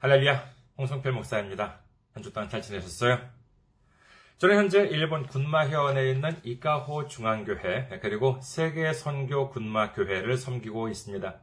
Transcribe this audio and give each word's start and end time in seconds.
할렐루야, 0.00 0.48
홍성필 0.78 1.10
목사입니다. 1.10 1.80
한 2.14 2.22
주 2.22 2.32
동안 2.32 2.48
잘 2.48 2.62
지내셨어요? 2.62 3.18
저는 4.38 4.56
현재 4.56 4.82
일본 4.82 5.26
군마현에 5.26 6.12
있는 6.12 6.36
이카호 6.44 7.08
중앙교회 7.08 7.98
그리고 8.00 8.38
세계 8.40 8.92
선교 8.92 9.50
군마교회를 9.50 10.36
섬기고 10.36 10.88
있습니다. 10.88 11.40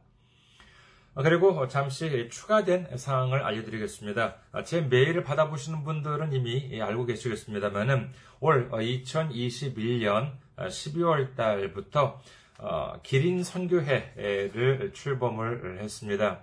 그리고 1.16 1.68
잠시 1.68 2.30
추가된 2.30 2.96
사항을 2.96 3.42
알려드리겠습니다. 3.42 4.36
제 4.64 4.80
메일을 4.80 5.22
받아보시는 5.22 5.84
분들은 5.84 6.32
이미 6.32 6.80
알고 6.80 7.04
계시겠습니다만은 7.04 8.10
올 8.40 8.70
2021년 8.70 10.32
12월 10.56 11.36
달부터 11.36 12.22
기린 13.02 13.44
선교회를 13.44 14.92
출범을 14.94 15.80
했습니다. 15.82 16.40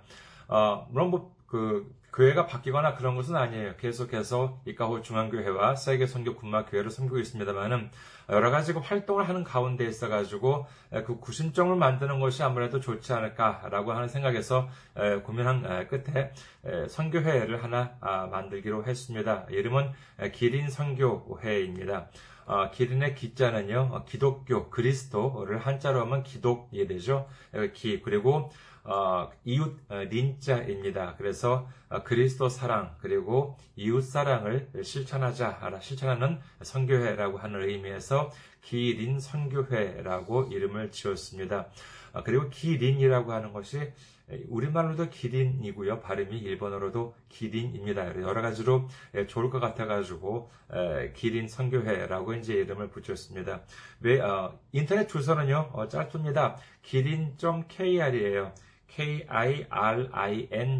물론 0.90 1.10
뭐그 1.10 2.03
교회가 2.14 2.46
바뀌거나 2.46 2.94
그런 2.94 3.16
것은 3.16 3.34
아니에요. 3.34 3.74
계속해서 3.76 4.60
이카호 4.66 5.02
중앙교회와 5.02 5.74
세계 5.74 6.06
선교 6.06 6.36
군마교회를 6.36 6.90
섬기고 6.90 7.18
있습니다만은 7.18 7.90
여러 8.30 8.50
가지 8.52 8.72
활동을 8.72 9.28
하는 9.28 9.42
가운데 9.42 9.84
있어 9.86 10.08
가지고 10.08 10.66
그 11.06 11.18
구심점을 11.18 11.74
만드는 11.74 12.20
것이 12.20 12.42
아무래도 12.44 12.78
좋지 12.78 13.12
않을까라고 13.12 13.92
하는 13.92 14.06
생각에서 14.08 14.68
고민한 15.24 15.88
끝에 15.88 16.32
선교회를 16.88 17.64
하나 17.64 17.96
아, 18.00 18.26
만들기로 18.26 18.84
했습니다. 18.84 19.46
이름은 19.50 19.90
기린 20.32 20.70
선교회입니다. 20.70 22.10
어, 22.46 22.70
기린의 22.70 23.14
기자는요, 23.14 24.04
기독교, 24.06 24.68
그리스도를 24.68 25.58
한자로 25.58 26.00
하면 26.02 26.22
기독이 26.22 26.86
되죠. 26.86 27.26
기, 27.72 28.02
그리고 28.02 28.50
어, 28.84 29.30
이웃 29.44 29.78
어, 29.88 29.96
린자입니다. 29.96 31.14
그래서 31.16 31.66
어, 31.88 32.02
그리스도 32.02 32.50
사랑 32.50 32.94
그리고 33.00 33.56
이웃 33.76 34.02
사랑을 34.02 34.68
실천하자 34.82 35.78
실천하는 35.80 36.38
선교회라고 36.62 37.38
하는 37.38 37.62
의미에서 37.62 38.30
기린 38.60 39.20
선교회라고 39.20 40.48
이름을 40.52 40.90
지었습니다. 40.90 41.68
어, 42.12 42.22
그리고 42.22 42.50
기린이라고 42.50 43.32
하는 43.32 43.52
것이 43.54 43.90
우리말로도 44.48 45.10
기린이고요. 45.10 46.00
발음이 46.00 46.38
일본어로도 46.38 47.14
기린입니다. 47.28 48.06
여러 48.22 48.40
가지로 48.40 48.88
좋을 49.26 49.50
것 49.50 49.60
같아가지고 49.60 50.50
기린 51.12 51.46
선교회라고 51.46 52.32
이제 52.32 52.54
이름을 52.54 52.88
붙였습니다. 52.88 53.64
왜 54.00 54.22
인터넷 54.72 55.08
주소는요 55.08 55.88
짧습니다. 55.90 56.56
기린.kr이에요. 56.80 58.54
kirin.kr만 58.88 60.78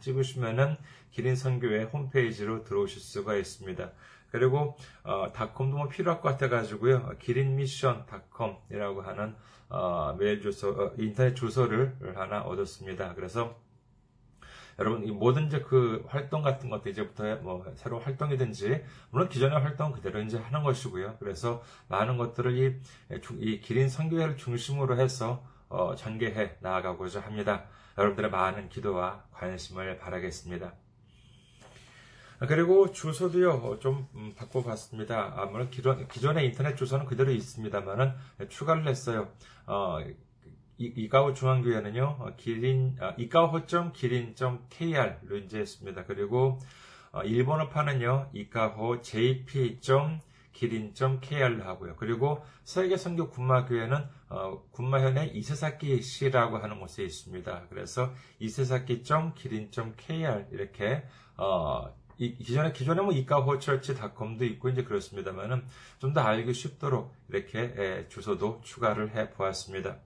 찍으시면은 0.00 0.76
기린선교회 1.10 1.84
홈페이지로 1.84 2.64
들어오실 2.64 3.00
수가 3.00 3.36
있습니다. 3.36 3.90
그리고 4.30 4.76
어, 5.02 5.32
닷컴도 5.32 5.76
뭐 5.76 5.88
필요할 5.88 6.20
것 6.20 6.28
같아가지고요. 6.30 7.16
기린미션닷컴이라고 7.18 9.02
하는 9.02 9.34
어, 9.68 10.14
메일 10.18 10.40
주소, 10.40 10.70
어, 10.70 10.92
인터넷 10.98 11.34
주소를 11.34 11.96
하나 12.14 12.42
얻었습니다. 12.42 13.14
그래서 13.14 13.56
여러분 14.78 15.06
이 15.06 15.10
모든 15.10 15.46
이제 15.46 15.60
그 15.60 16.04
활동 16.06 16.42
같은 16.42 16.68
것도 16.68 16.90
이제부터 16.90 17.36
뭐 17.36 17.64
새로 17.76 17.98
활동이든지 17.98 18.84
물론 19.10 19.28
기존의 19.28 19.58
활동 19.58 19.92
그대로 19.92 20.20
이제 20.20 20.36
하는 20.36 20.62
것이고요. 20.62 21.16
그래서 21.18 21.62
많은 21.88 22.18
것들을 22.18 22.58
이, 22.58 22.78
이 23.38 23.60
기린 23.60 23.88
선교회를 23.88 24.36
중심으로 24.36 24.98
해서 24.98 25.32
어, 25.32 25.55
전개해 25.96 26.56
나아가고자 26.60 27.20
합니다. 27.20 27.64
여러분들의 27.98 28.30
많은 28.30 28.68
기도와 28.68 29.24
관심을 29.32 29.98
바라겠습니다. 29.98 30.74
그리고 32.40 32.92
주소도요, 32.92 33.78
좀 33.78 34.06
음, 34.14 34.34
바꿔봤습니다. 34.36 35.32
아, 35.36 35.46
물론 35.46 35.70
기존, 35.70 36.06
기존의 36.06 36.44
인터넷 36.46 36.76
주소는 36.76 37.06
그대로 37.06 37.30
있습니다만은 37.30 38.12
추가를 38.50 38.86
했어요. 38.86 39.32
어, 39.66 40.00
이, 40.78 41.08
가호 41.08 41.32
중앙교회는요, 41.32 42.16
어, 42.20 42.36
기린, 42.36 42.96
아, 43.00 43.14
이카호.기린.kr로 43.16 45.38
이제 45.38 45.60
했습니다. 45.60 46.04
그리고 46.04 46.58
어, 47.12 47.22
일본어판은요, 47.22 48.32
이카호 48.34 49.00
jp. 49.00 49.80
기린.kr로 50.56 51.64
하고요. 51.64 51.96
그리고 51.96 52.42
세계 52.64 52.96
선교 52.96 53.28
군마교회는 53.28 53.98
어, 54.30 54.62
군마현의 54.72 55.36
이세사키 55.36 56.00
시라고 56.02 56.56
하는 56.58 56.80
곳에 56.80 57.04
있습니다. 57.04 57.66
그래서 57.68 58.12
이세사키.기린.kr 58.38 60.46
이렇게 60.50 61.04
어, 61.36 61.94
이, 62.18 62.34
기존에 62.36 62.72
기존에 62.72 63.02
뭐 63.02 63.12
이카호철치닷컴도 63.12 64.46
있고 64.46 64.70
이제 64.70 64.82
그렇습니다만은 64.84 65.64
좀 65.98 66.14
더 66.14 66.22
알기 66.22 66.54
쉽도록 66.54 67.14
이렇게 67.28 67.74
에, 67.76 68.08
주소도 68.08 68.62
추가를 68.64 69.14
해 69.14 69.28
보았습니다. 69.30 69.98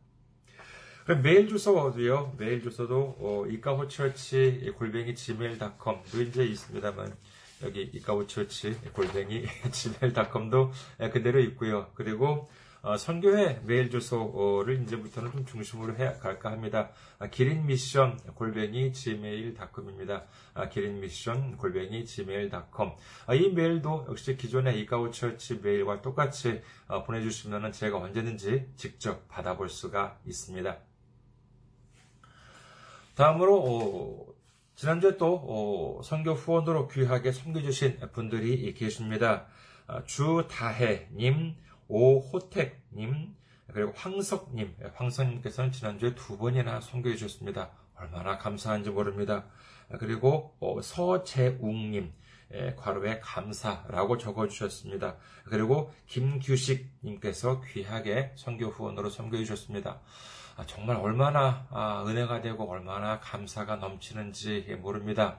메일 1.22 1.48
주소도요. 1.48 2.34
메일 2.38 2.62
주소도 2.62 3.16
어, 3.20 3.44
이카호철치 3.48 4.72
골뱅이 4.76 5.14
gmail.com도 5.14 6.22
이제 6.22 6.44
있습니다만 6.44 7.14
여기 7.62 7.82
이카우처치 7.82 8.92
골뱅이 8.92 9.44
gmail.com도 9.70 10.72
그대로 11.12 11.40
있고요. 11.40 11.90
그리고 11.94 12.48
어, 12.82 12.96
선교회 12.96 13.60
메일 13.64 13.90
주소를 13.90 14.82
이제부터는 14.82 15.32
좀 15.32 15.44
중심으로 15.44 15.96
해 15.96 16.14
갈까 16.14 16.50
합니다. 16.50 16.90
아, 17.18 17.26
기린 17.26 17.66
미션 17.66 18.16
골뱅이 18.34 18.94
gmail.com입니다. 18.94 20.24
아, 20.54 20.68
기린 20.70 21.00
미션 21.00 21.58
골뱅이 21.58 22.06
gmail.com. 22.06 22.92
아, 23.26 23.34
이 23.34 23.50
메일도 23.50 24.06
역시 24.08 24.34
기존의 24.34 24.80
이카우처치 24.80 25.60
메일과 25.62 26.00
똑같이 26.00 26.62
어, 26.88 27.04
보내주시면 27.04 27.72
제가 27.72 27.98
언제든지 27.98 28.70
직접 28.76 29.28
받아볼 29.28 29.68
수가 29.68 30.18
있습니다. 30.24 30.78
다음으로 33.14 33.62
어, 33.62 34.39
지난주에 34.80 35.18
또 35.18 35.34
어, 35.46 36.02
선교 36.02 36.32
후원으로 36.32 36.88
귀하게 36.88 37.32
섬겨주신 37.32 38.00
분들이 38.14 38.72
계십니다. 38.72 39.44
어, 39.86 40.02
주다혜님, 40.04 41.54
오호택님, 41.86 43.36
그리고 43.74 43.92
황석님, 43.94 44.76
황석님께서는 44.94 45.72
지난주에 45.72 46.14
두 46.14 46.38
번이나 46.38 46.80
섬겨해 46.80 47.16
주셨습니다. 47.16 47.72
얼마나 47.94 48.38
감사한지 48.38 48.88
모릅니다. 48.88 49.44
그리고 49.98 50.56
어, 50.60 50.80
서재웅님, 50.80 52.14
과로에 52.76 53.20
감사라고 53.20 54.16
적어주셨습니다. 54.16 55.18
그리고 55.44 55.92
김규식님께서 56.06 57.60
귀하게 57.70 58.32
선교 58.34 58.68
후원으로 58.68 59.10
섬겨해 59.10 59.44
주셨습니다. 59.44 60.00
아, 60.60 60.66
정말 60.66 60.96
얼마나 60.96 61.66
아, 61.70 62.04
은혜가 62.06 62.42
되고 62.42 62.70
얼마나 62.70 63.18
감사가 63.18 63.76
넘치는지 63.76 64.76
모릅니다. 64.82 65.38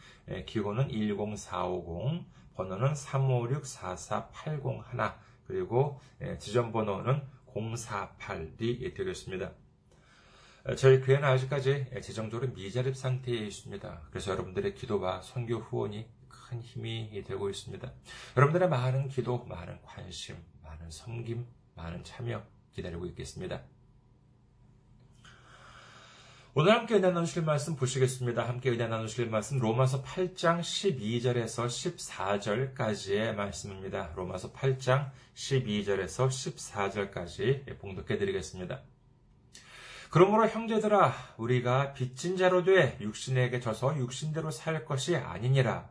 기호는 0.47 0.89
10450, 0.89 2.25
번호는 2.57 2.95
356-4480 2.95 5.15
그리고 5.47 6.01
지점 6.39 6.73
번호는 6.73 7.23
048이 7.55 8.97
되겠습니다. 8.97 9.53
저희 10.77 11.01
교회는 11.01 11.29
아직까지 11.29 11.87
재정적으로 12.03 12.53
미자립 12.53 12.97
상태에 12.97 13.37
있습니다. 13.37 14.03
그래서 14.11 14.31
여러분들의 14.31 14.75
기도와 14.75 15.21
선교 15.23 15.57
후원이 15.57 16.07
큰 16.29 16.61
힘이 16.61 17.25
되고 17.27 17.51
있습니다. 17.51 17.93
여러분들의 18.37 18.69
많은 18.69 19.09
기도, 19.09 19.45
많은 19.45 19.81
관심, 19.83 20.37
많은 20.63 20.89
섬김, 20.91 21.47
많은 21.75 22.05
참여 22.05 22.45
기다리고 22.73 23.07
있겠습니다. 23.07 23.63
오늘 26.55 26.73
함께 26.73 26.95
은혜 26.97 27.11
나누실 27.11 27.43
말씀 27.43 27.75
보시겠습니다. 27.75 28.47
함께 28.47 28.71
은혜 28.71 28.87
나누실 28.87 29.31
말씀 29.31 29.59
로마서 29.59 30.03
8장 30.03 30.61
12절에서 30.61 31.67
14절까지의 32.77 33.35
말씀입니다. 33.35 34.13
로마서 34.15 34.53
8장 34.53 35.11
12절에서 35.35 36.29
14절까지 36.29 37.79
봉독해 37.79 38.19
드리겠습니다. 38.19 38.83
그러므로 40.13 40.47
형제들아 40.47 41.11
우리가 41.39 41.95
빚진 41.95 42.37
자로 42.37 42.65
돼 42.65 42.99
육신에게 43.01 43.61
져서 43.61 43.97
육신대로 43.97 44.51
살 44.51 44.85
것이 44.85 45.17
아니니라. 45.17 45.89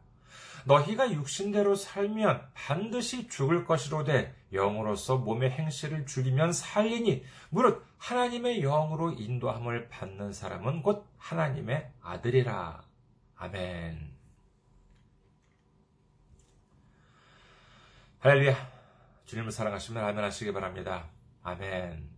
너희가 0.65 1.11
육신대로 1.11 1.73
살면 1.73 2.47
반드시 2.53 3.27
죽을 3.27 3.65
것이로되 3.65 4.35
영으로서 4.53 5.17
몸의 5.17 5.49
행실을 5.49 6.05
죽이면 6.05 6.53
살리니 6.53 7.25
무릇 7.49 7.83
하나님의 7.97 8.61
영으로 8.61 9.11
인도함을 9.11 9.89
받는 9.89 10.33
사람은 10.33 10.83
곧 10.83 11.03
하나님의 11.17 11.91
아들이라. 12.03 12.83
아멘. 13.37 14.11
할렐루야. 18.19 18.55
주님을 19.25 19.51
사랑하시면 19.51 20.03
아멘 20.03 20.23
하시기 20.23 20.53
바랍니다. 20.53 21.07
아멘. 21.41 22.10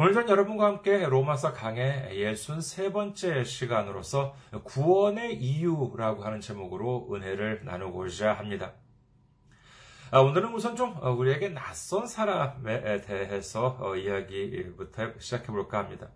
오늘 0.00 0.14
전 0.14 0.28
여러분과 0.28 0.64
함께 0.64 1.04
로마서 1.08 1.52
강의 1.54 2.16
63번째 2.24 3.44
시간으로서 3.44 4.36
구원의 4.62 5.42
이유라고 5.42 6.22
하는 6.22 6.40
제목으로 6.40 7.08
은혜를 7.12 7.64
나누고자 7.64 8.32
합니다. 8.32 8.74
아, 10.12 10.20
오늘은 10.20 10.54
우선 10.54 10.76
좀 10.76 10.96
우리에게 11.02 11.48
낯선 11.48 12.06
사람에 12.06 13.00
대해서 13.00 13.76
어, 13.80 13.96
이야기부터 13.96 15.18
시작해 15.18 15.48
볼까 15.48 15.78
합니다. 15.78 16.10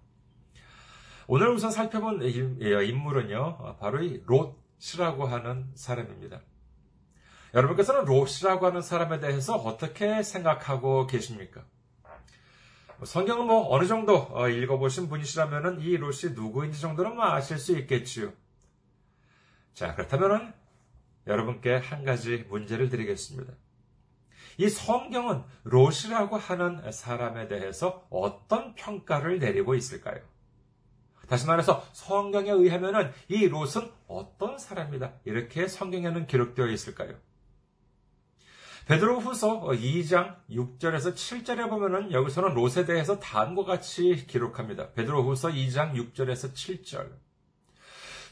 오늘 1.27 1.49
우선 1.49 1.73
살펴본 1.73 2.23
예, 2.63 2.85
인물은요, 2.85 3.79
바로 3.81 4.01
이 4.01 4.23
롯이라고 4.25 5.27
하는 5.27 5.73
사람입니다. 5.75 6.41
여러분께서는 7.53 8.05
롯이라고 8.05 8.65
하는 8.65 8.81
사람에 8.81 9.19
대해서 9.19 9.57
어떻게 9.57 10.23
생각하고 10.23 11.09
계십니까? 11.09 11.65
뭐 13.03 13.07
성경을 13.07 13.47
뭐 13.47 13.75
어느 13.75 13.85
정도 13.89 14.29
어, 14.31 14.49
읽어보신 14.49 15.09
분이시라면 15.09 15.81
이 15.81 15.97
롯이 15.97 16.35
누구인지 16.37 16.81
정도는 16.81 17.17
뭐 17.17 17.25
아실 17.25 17.59
수 17.59 17.77
있겠지요. 17.77 18.33
자, 19.75 19.97
그렇다면 19.97 20.55
여러분께 21.27 21.79
한 21.79 22.05
가지 22.05 22.45
문제를 22.49 22.91
드리겠습니다. 22.91 23.55
이 24.57 24.69
성경은 24.69 25.43
롯이라고 25.65 26.37
하는 26.37 26.93
사람에 26.93 27.49
대해서 27.49 28.07
어떤 28.09 28.77
평가를 28.77 29.41
내리고 29.41 29.75
있을까요? 29.75 30.21
다시 31.27 31.49
말해서 31.49 31.85
성경에 31.93 32.53
의하면 32.53 33.13
이 33.27 33.49
롯은 33.49 33.91
어떤 34.07 34.59
사람이다. 34.59 35.15
이렇게 35.25 35.67
성경에는 35.67 36.29
기록되어 36.29 36.69
있을까요? 36.69 37.17
베드로 38.87 39.21
후서 39.21 39.61
2장 39.61 40.37
6절에서 40.51 41.15
7절에 41.15 41.71
보면은 41.71 42.13
여기서는 42.13 42.55
롯에 42.55 42.85
대해서 42.85 43.19
다음과 43.21 43.65
같이 43.65 44.27
기록합니다. 44.27 44.93
베드로 44.93 45.23
후서 45.23 45.49
2장 45.49 45.95
6절에서 45.95 46.53
7절. 46.53 47.13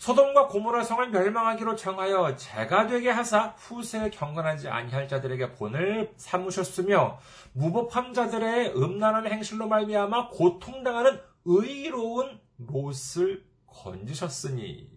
소돔과 0.01 0.49
고모라 0.49 0.83
성을 0.83 1.11
멸망하기로 1.11 1.77
정하여 1.77 2.35
제가 2.35 2.87
되게 2.87 3.11
하사 3.11 3.55
후세에 3.59 4.11
경건하지 4.11 4.69
아니할 4.69 5.07
자들에게 5.07 5.53
본을 5.53 6.15
삼으셨으며 6.17 7.21
무법한 7.53 8.15
자들의 8.15 8.75
음란한 8.77 9.27
행실로 9.27 9.69
말미암아 9.69 10.31
고통당하는 10.31 11.21
의로운 11.45 12.41
롯을 12.57 13.45
건지셨으니 13.67 14.91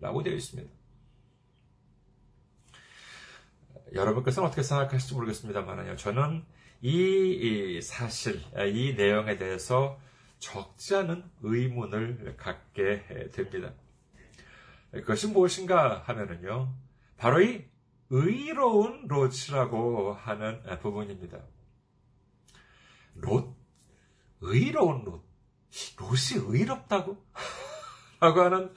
라고 0.00 0.22
되어 0.22 0.34
있습니다. 0.34 0.81
여러분께서는 3.94 4.46
어떻게 4.48 4.62
생각하실지 4.62 5.14
모르겠습니다만요. 5.14 5.96
저는 5.96 6.44
이 6.80 7.80
사실, 7.82 8.40
이 8.72 8.94
내용에 8.94 9.36
대해서 9.36 10.00
적지 10.38 10.96
않은 10.96 11.24
의문을 11.42 12.36
갖게 12.36 13.30
됩니다. 13.32 13.72
그것이 14.90 15.28
무엇인가 15.28 16.02
하면은요, 16.06 16.74
바로 17.16 17.40
이 17.40 17.64
의로운 18.10 19.06
롯이라고 19.08 20.12
하는 20.14 20.62
부분입니다. 20.80 21.38
롯? 23.14 23.56
의로운 24.40 25.04
롯? 25.04 25.24
롯이 25.98 26.44
의롭다고? 26.46 27.16
라고 28.20 28.40
하는 28.40 28.74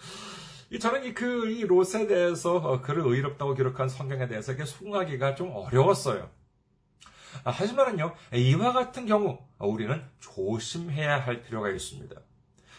저는 0.79 1.05
이 1.05 1.13
그, 1.13 1.47
이 1.47 1.63
롯에 1.63 2.07
대해서 2.07 2.55
어, 2.55 2.81
그를 2.81 3.03
의롭다고 3.05 3.53
기록한 3.53 3.87
성경에 3.87 4.27
대해서 4.27 4.53
이게 4.53 4.65
순하기가 4.65 5.35
좀 5.35 5.51
어려웠어요. 5.55 6.29
아, 7.43 7.51
하지만은요, 7.51 8.15
이와 8.33 8.73
같은 8.73 9.05
경우, 9.05 9.37
우리는 9.59 10.03
조심해야 10.19 11.19
할 11.19 11.41
필요가 11.43 11.69
있습니다. 11.69 12.15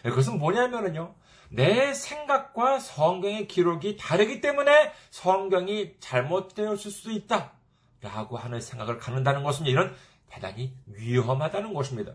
예, 0.05 0.11
그것은 0.11 0.39
뭐냐면은요, 0.39 1.15
내 1.51 1.95
생각과 1.95 2.81
성경의 2.81 3.47
기록이 3.47 3.97
다르기 3.97 4.41
때문에 4.41 4.93
성경이 5.11 5.97
잘못되었을 6.01 6.91
수도 6.91 7.11
있다. 7.13 7.53
라고 8.01 8.37
하는 8.37 8.61
생각을 8.61 8.99
갖는다는 8.99 9.43
것은 9.43 9.67
이런 9.67 9.95
대단히 10.29 10.77
위험하다는 10.87 11.73
것입니다. 11.73 12.15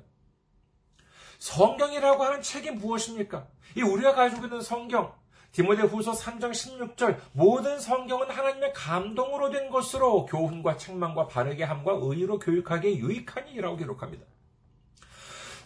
성경이라고 1.40 2.24
하는 2.24 2.42
책이 2.42 2.72
무엇입니까? 2.72 3.48
이 3.76 3.82
우리가 3.82 4.14
가지고 4.14 4.46
있는 4.46 4.62
성경, 4.62 5.14
디모데 5.51 5.83
후서 5.83 6.13
3장 6.13 6.51
16절 6.51 7.18
모든 7.33 7.80
성경은 7.80 8.30
하나님의 8.30 8.74
감동으로 8.74 9.50
된 9.50 9.69
것으로 9.69 10.25
교훈과 10.25 10.77
책망과 10.77 11.27
바르게 11.27 11.63
함과 11.63 12.00
의로 12.01 12.39
교육하기에 12.39 12.98
유익하니라고 12.98 13.75
기록합니다. 13.77 14.25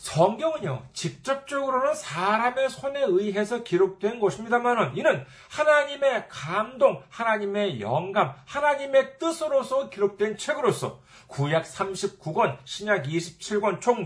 성경은요, 0.06 0.84
직접적으로는 0.94 1.96
사람의 1.96 2.70
손에 2.70 3.02
의해서 3.08 3.64
기록된 3.64 4.20
것입니다만은, 4.20 4.96
이는 4.98 5.26
하나님의 5.50 6.28
감동, 6.30 7.02
하나님의 7.10 7.82
영감, 7.82 8.36
하나님의 8.46 9.18
뜻으로서 9.18 9.90
기록된 9.90 10.38
책으로서, 10.38 11.02
구약 11.26 11.64
39권, 11.64 12.60
신약 12.66 13.06
27권, 13.06 13.82
총 13.82 14.06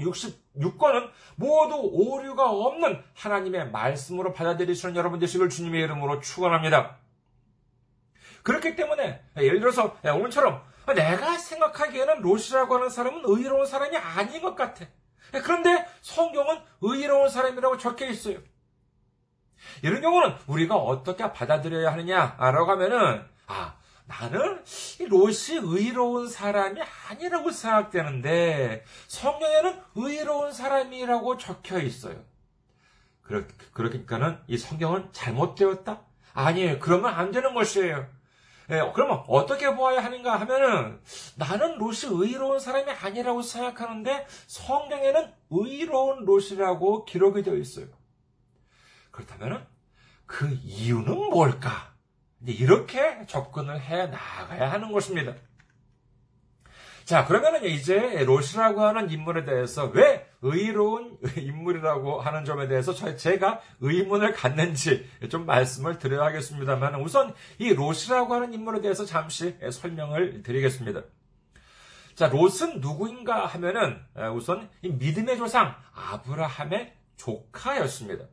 66권은 0.60 1.10
모두 1.36 1.76
오류가 1.76 2.50
없는 2.50 3.04
하나님의 3.16 3.72
말씀으로 3.72 4.34
받아들이시는 4.34 4.96
여러분 4.96 5.20
되시길 5.20 5.50
주님의 5.50 5.82
이름으로 5.84 6.20
축원합니다. 6.20 6.98
그렇기 8.44 8.76
때문에, 8.76 9.22
예를 9.38 9.60
들어서, 9.60 9.98
오늘처럼, 10.04 10.62
내가 10.96 11.38
생각하기에는 11.38 12.22
롯이라고 12.22 12.76
하는 12.76 12.90
사람은 12.90 13.22
의로운 13.26 13.66
사람이 13.66 13.96
아닌 13.98 14.42
것 14.42 14.56
같아. 14.56 14.86
그런데 15.32 15.86
성경은 16.02 16.60
의로운 16.82 17.30
사람이라고 17.30 17.78
적혀 17.78 18.08
있어요. 18.08 18.40
이런 19.84 20.02
경우는 20.02 20.36
우리가 20.48 20.76
어떻게 20.76 21.32
받아들여야 21.32 21.92
하느냐라고 21.92 22.72
하면은 22.72 23.24
아 23.46 23.76
나는 24.10 24.64
롯이 25.08 25.60
의로운 25.62 26.28
사람이 26.28 26.82
아니라고 27.10 27.52
생각되는데 27.52 28.84
성경에는 29.08 29.80
의로운 29.94 30.52
사람이라고 30.52 31.38
적혀 31.38 31.80
있어요. 31.80 32.20
그러니까는 33.72 34.40
이 34.48 34.58
성경은 34.58 35.10
잘못되었다? 35.12 36.02
아니에요. 36.34 36.80
그러면 36.80 37.14
안 37.14 37.30
되는 37.30 37.54
것이에요. 37.54 38.08
예, 38.72 38.92
그러면 38.96 39.24
어떻게 39.28 39.76
보아야 39.76 40.04
하는가 40.04 40.40
하면은 40.42 41.00
나는 41.36 41.78
롯이 41.78 42.02
의로운 42.10 42.60
사람이 42.60 42.90
아니라고 42.90 43.44
생각하는데 43.44 44.26
성경에는 44.48 45.34
의로운 45.52 46.26
롯이라고 46.26 47.06
기록이 47.06 47.44
되어 47.44 47.56
있어요. 47.56 47.86
그렇다면은 49.12 49.64
그 50.26 50.50
이유는 50.64 51.30
뭘까? 51.30 51.89
이렇게 52.46 53.26
접근을 53.28 53.80
해 53.82 54.08
나가야 54.08 54.72
하는 54.72 54.92
것입니다. 54.92 55.36
자, 57.04 57.26
그러면은 57.26 57.66
이제 57.66 58.24
롯이라고 58.24 58.82
하는 58.82 59.10
인물에 59.10 59.44
대해서 59.44 59.86
왜 59.86 60.30
의로운 60.44 61.18
인물이라고 61.36 62.22
하는 62.22 62.46
점에 62.46 62.68
대해서 62.68 62.94
제가 62.94 63.62
의문을 63.80 64.34
갖는지 64.34 65.10
좀 65.30 65.48
말씀을 65.48 65.98
드려야겠습니다만 65.98 67.02
우선 67.02 67.34
이 67.58 67.74
롯이라고 67.74 68.36
하는 68.36 68.54
인물에 68.54 68.82
대해서 68.82 69.06
잠시 69.06 69.58
설명을 69.72 70.44
드리겠습니다. 70.44 71.02
자, 72.14 72.28
롯은 72.28 72.80
누구인가 72.80 73.48
하면은 73.48 74.00
우선 74.36 74.70
믿음의 74.84 75.38
조상 75.38 75.76
아브라함의 75.94 76.94
조카였습니다. 77.18 78.26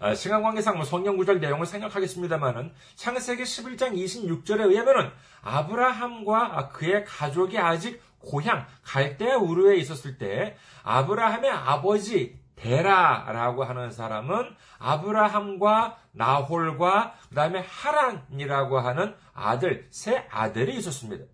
아, 0.00 0.14
시간 0.14 0.42
관계상 0.42 0.76
뭐 0.76 0.84
성경 0.84 1.16
구절 1.16 1.40
내용을 1.40 1.66
생각하겠습니다만은 1.66 2.72
창세기 2.96 3.42
11장 3.42 3.94
26절에 3.94 4.68
의하면은 4.68 5.10
아브라함과 5.42 6.68
그의 6.68 7.04
가족이 7.04 7.58
아직 7.58 8.02
고향 8.18 8.66
갈대아 8.82 9.36
우르에 9.36 9.76
있었을 9.76 10.18
때 10.18 10.56
아브라함의 10.82 11.50
아버지 11.50 12.38
데라라고 12.56 13.64
하는 13.64 13.90
사람은 13.90 14.54
아브라함과 14.78 15.98
나홀과 16.12 17.14
그다음에 17.28 17.64
하란이라고 17.68 18.78
하는 18.78 19.14
아들 19.34 19.86
세 19.90 20.26
아들이 20.30 20.76
있었습니다. 20.76 21.24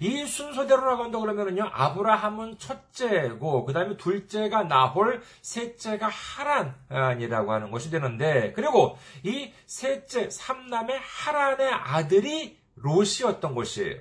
이 0.00 0.26
순서대로 0.26 0.84
나간다 0.84 1.18
그러면은요, 1.18 1.70
아브라함은 1.72 2.58
첫째고, 2.58 3.64
그 3.64 3.72
다음에 3.72 3.96
둘째가 3.96 4.64
나홀, 4.64 5.22
셋째가 5.42 6.08
하란이라고 6.08 7.52
하는 7.52 7.70
것이 7.70 7.90
되는데, 7.90 8.52
그리고 8.52 8.98
이 9.22 9.52
셋째, 9.66 10.30
삼남의 10.30 10.98
하란의 11.00 11.72
아들이 11.72 12.58
롯이었던 12.76 13.54
것이에요. 13.54 14.00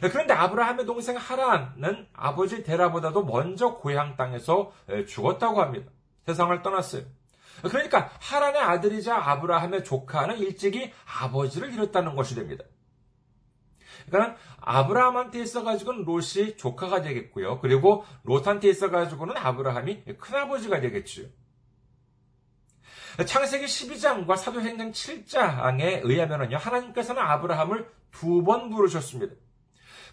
그런데 0.00 0.34
아브라함의 0.34 0.86
동생 0.86 1.16
하란은 1.16 2.08
아버지 2.12 2.62
데라보다도 2.62 3.24
먼저 3.24 3.74
고향 3.74 4.16
땅에서 4.16 4.72
죽었다고 5.06 5.60
합니다. 5.60 5.90
세상을 6.26 6.62
떠났어요. 6.62 7.02
그러니까 7.62 8.10
하란의 8.20 8.62
아들이자 8.62 9.16
아브라함의 9.16 9.84
조카는 9.84 10.38
일찍이 10.38 10.92
아버지를 11.20 11.72
잃었다는 11.74 12.16
것이 12.16 12.34
됩니다. 12.34 12.64
그러니까 14.10 14.36
아브라함한테 14.60 15.40
있어가지고는 15.40 16.04
롯이 16.04 16.56
조카가 16.56 17.02
되겠고요. 17.02 17.60
그리고 17.60 18.04
롯한테 18.24 18.68
있어가지고는 18.68 19.36
아브라함이 19.36 20.04
큰아버지가 20.18 20.80
되겠죠. 20.80 21.22
창세기 23.24 23.66
12장과 23.66 24.36
사도행전 24.36 24.92
7장에 24.92 26.00
의하면요. 26.04 26.56
하나님께서는 26.56 27.22
아브라함을 27.22 27.88
두 28.12 28.42
번 28.42 28.70
부르셨습니다. 28.70 29.34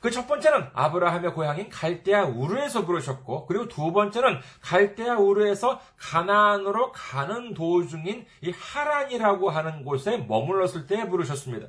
그 0.02 0.12
첫 0.12 0.28
번째는 0.28 0.70
아브라함의 0.74 1.34
고향인 1.34 1.70
갈대아 1.70 2.26
우르에서 2.26 2.86
부르셨고, 2.86 3.48
그리고 3.48 3.68
두 3.68 3.92
번째는 3.92 4.40
갈대아 4.62 5.18
우르에서 5.18 5.80
가나안으로 5.98 6.92
가는 6.92 7.54
도중인 7.56 8.26
이 8.42 8.52
하란이라고 8.52 9.50
하는 9.50 9.84
곳에 9.84 10.18
머물렀을 10.18 10.86
때 10.86 11.08
부르셨습니다. 11.10 11.68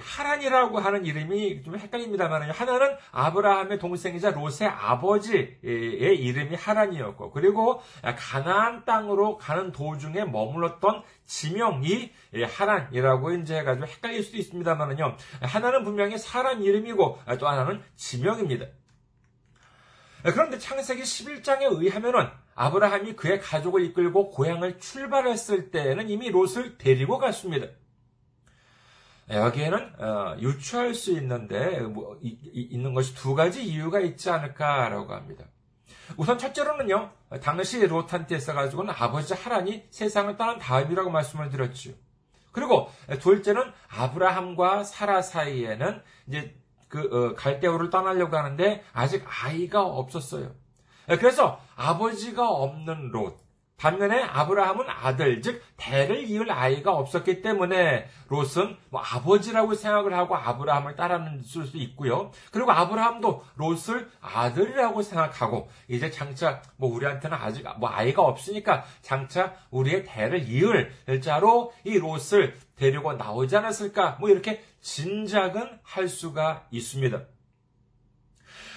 하란이라고 0.00 0.78
하는 0.78 1.04
이름이 1.04 1.62
좀 1.62 1.76
헷갈립니다만 1.78 2.50
하나는 2.50 2.96
아브라함의 3.12 3.78
동생이자 3.78 4.30
롯의 4.30 4.68
아버지의 4.68 5.58
이름이 5.62 6.56
하란이었고 6.56 7.30
그리고 7.30 7.80
가나안 8.02 8.84
땅으로 8.84 9.36
가는 9.38 9.72
도중에 9.72 10.24
머물렀던 10.24 11.02
지명이 11.26 12.12
하란이라고 12.56 13.32
이제 13.34 13.58
해가지고 13.58 13.86
헷갈릴 13.86 14.22
수도 14.22 14.38
있습니다만요 14.38 15.16
하나는 15.42 15.84
분명히 15.84 16.18
사람 16.18 16.62
이름이고 16.62 17.18
또 17.38 17.48
하나는 17.48 17.82
지명입니다. 17.94 18.66
그런데 20.22 20.58
창세기 20.58 21.02
11장에 21.02 21.68
의하면은 21.70 22.28
아브라함이 22.56 23.14
그의 23.14 23.38
가족을 23.40 23.84
이끌고 23.84 24.30
고향을 24.30 24.80
출발했을 24.80 25.70
때에는 25.70 26.08
이미 26.08 26.30
롯을 26.30 26.78
데리고 26.78 27.18
갔습니다. 27.18 27.68
여기에는 29.30 29.92
어, 29.98 30.36
유추할 30.38 30.94
수 30.94 31.12
있는데 31.12 31.80
뭐, 31.80 32.18
이, 32.22 32.38
있는 32.54 32.94
것이 32.94 33.14
두 33.14 33.34
가지 33.34 33.64
이유가 33.64 34.00
있지 34.00 34.30
않을까라고 34.30 35.12
합니다. 35.12 35.44
우선 36.16 36.38
첫째로는요, 36.38 37.10
당시 37.42 37.84
롯한테 37.84 38.36
있어가지고는 38.36 38.94
아버지 38.96 39.34
하란이 39.34 39.86
세상을 39.90 40.36
떠난 40.36 40.58
다음이라고 40.58 41.10
말씀을 41.10 41.50
드렸죠. 41.50 41.90
그리고 42.52 42.90
둘째는 43.20 43.72
아브라함과 43.88 44.84
사라 44.84 45.20
사이에는 45.20 46.00
이제 46.28 46.56
그 46.88 47.00
어, 47.00 47.34
갈대우를 47.34 47.90
떠나려고 47.90 48.36
하는데 48.36 48.84
아직 48.92 49.24
아이가 49.26 49.82
없었어요. 49.82 50.54
그래서 51.06 51.60
아버지가 51.74 52.48
없는 52.48 53.10
롯, 53.10 53.38
반면에 53.76 54.22
아브라함은 54.22 54.86
아들, 54.88 55.42
즉 55.42 55.62
대를 55.76 56.24
이을 56.28 56.50
아이가 56.50 56.92
없었기 56.92 57.42
때문에 57.42 58.08
롯은 58.28 58.76
뭐 58.88 59.02
아버지라고 59.02 59.74
생각을 59.74 60.14
하고 60.14 60.34
아브라함을 60.34 60.96
따르는 60.96 61.42
수도 61.42 61.76
있고요. 61.78 62.30
그리고 62.50 62.72
아브라함도 62.72 63.44
롯을 63.56 64.10
아들이라고 64.22 65.02
생각하고 65.02 65.68
이제 65.88 66.10
장차 66.10 66.62
뭐 66.76 66.92
우리한테는 66.94 67.36
아직 67.36 67.66
뭐 67.78 67.90
아이가 67.90 68.22
없으니까 68.22 68.84
장차 69.02 69.54
우리의 69.70 70.04
대를 70.04 70.48
이을 70.48 70.92
자로 71.20 71.72
이 71.84 71.98
롯을 71.98 72.56
데리고 72.76 73.12
나오지 73.12 73.56
않았을까? 73.56 74.16
뭐 74.20 74.30
이렇게 74.30 74.64
짐작은 74.80 75.80
할 75.82 76.08
수가 76.08 76.66
있습니다. 76.70 77.20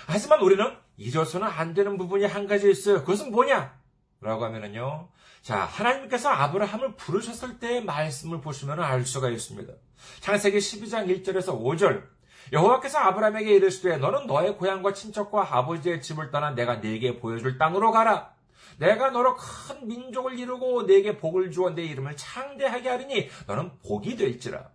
하지만 0.07 0.41
우리는 0.41 0.75
잊어서는 0.97 1.47
안 1.47 1.73
되는 1.73 1.97
부분이 1.97 2.25
한 2.25 2.47
가지 2.47 2.69
있어요. 2.69 2.99
그것은 2.99 3.31
뭐냐? 3.31 3.78
라고 4.21 4.43
하면은요. 4.45 5.09
자, 5.41 5.59
하나님께서 5.59 6.29
아브라함을 6.29 6.95
부르셨을 6.95 7.59
때의 7.59 7.83
말씀을 7.85 8.41
보시면 8.41 8.81
알 8.81 9.05
수가 9.05 9.29
있습니다. 9.29 9.73
창세기 10.19 10.57
12장 10.57 11.07
1절에서 11.23 11.59
5절. 11.61 12.03
여호와께서 12.51 12.97
아브라함에게 12.99 13.55
이르시되 13.55 13.97
너는 13.97 14.27
너의 14.27 14.57
고향과 14.57 14.93
친척과 14.93 15.57
아버지의 15.57 16.01
집을 16.01 16.31
떠나 16.31 16.51
내가 16.51 16.77
네게 16.77 17.19
보여줄 17.19 17.57
땅으로 17.57 17.91
가라. 17.91 18.33
내가 18.77 19.09
너로 19.11 19.35
큰 19.35 19.87
민족을 19.87 20.37
이루고 20.39 20.83
네게 20.83 21.17
복을 21.17 21.51
주어 21.51 21.69
내 21.69 21.83
이름을 21.83 22.15
창대하게 22.15 22.89
하리니 22.89 23.29
너는 23.47 23.71
복이 23.85 24.15
될지라. 24.15 24.69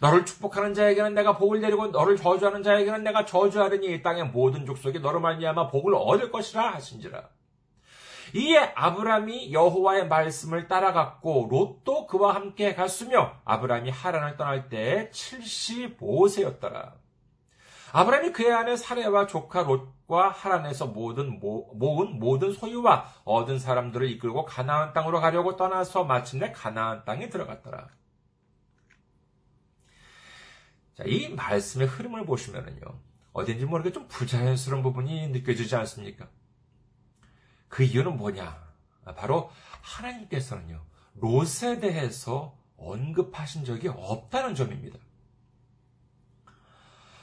너를 0.00 0.24
축복하는 0.24 0.74
자에게는 0.74 1.14
내가 1.14 1.36
복을 1.36 1.60
내리고 1.60 1.86
너를 1.88 2.16
저주하는 2.16 2.62
자에게는 2.62 3.02
내가 3.02 3.24
저주하리니 3.24 3.86
이 3.94 4.02
땅의 4.02 4.26
모든 4.26 4.66
족속이 4.66 5.00
너로 5.00 5.20
말미암아 5.20 5.68
복을 5.68 5.94
얻을 5.94 6.30
것이라 6.30 6.74
하신지라. 6.74 7.28
이에 8.34 8.72
아브람이 8.74 9.52
여호와의 9.52 10.08
말씀을 10.08 10.68
따라갔고 10.68 11.48
롯도 11.50 12.06
그와 12.06 12.34
함께 12.34 12.74
갔으며 12.74 13.40
아브람이 13.44 13.90
하란을 13.90 14.36
떠날 14.36 14.68
때 14.68 15.10
75세였더라. 15.10 16.94
아브람이 17.92 18.32
그의 18.32 18.52
아내 18.52 18.76
사레와 18.76 19.26
조카 19.26 19.62
롯과 19.62 20.30
하란에서 20.30 20.88
모든 20.88 21.40
모은 21.40 22.18
모든 22.18 22.52
소유와 22.52 23.10
얻은 23.24 23.58
사람들을 23.58 24.10
이끌고 24.10 24.44
가나안 24.44 24.92
땅으로 24.92 25.20
가려고 25.20 25.56
떠나서 25.56 26.04
마침내 26.04 26.52
가나안 26.52 27.04
땅에 27.04 27.28
들어갔더라. 27.28 27.88
자, 30.94 31.04
이 31.06 31.28
말씀의 31.28 31.86
흐름을 31.86 32.24
보시면은요. 32.26 32.80
어딘지 33.32 33.66
모르게 33.66 33.92
좀 33.92 34.08
부자연스러운 34.08 34.82
부분이 34.82 35.28
느껴지지 35.28 35.76
않습니까? 35.76 36.26
그 37.68 37.82
이유는 37.82 38.16
뭐냐? 38.16 38.66
바로 39.16 39.50
하나님께서는요, 39.82 40.80
롯에 41.14 41.80
대해서 41.80 42.56
언급하신 42.76 43.64
적이 43.64 43.88
없다는 43.88 44.54
점입니다. 44.54 44.98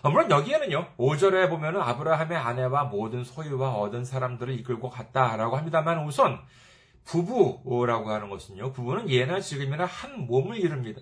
물론 0.03 0.29
여기에는요, 0.29 0.95
5절에 0.97 1.49
보면 1.49 1.77
아브라함의 1.77 2.37
아내와 2.37 2.85
모든 2.85 3.23
소유와 3.23 3.75
얻은 3.75 4.03
사람들을 4.03 4.53
이끌고 4.59 4.89
갔다라고 4.89 5.55
합니다만 5.55 6.05
우선 6.05 6.41
부부라고 7.05 8.09
하는 8.09 8.29
것은요, 8.29 8.73
부부는 8.73 9.09
예나 9.09 9.39
지금이나 9.39 9.85
한 9.85 10.27
몸을 10.27 10.57
이룹니다. 10.57 11.01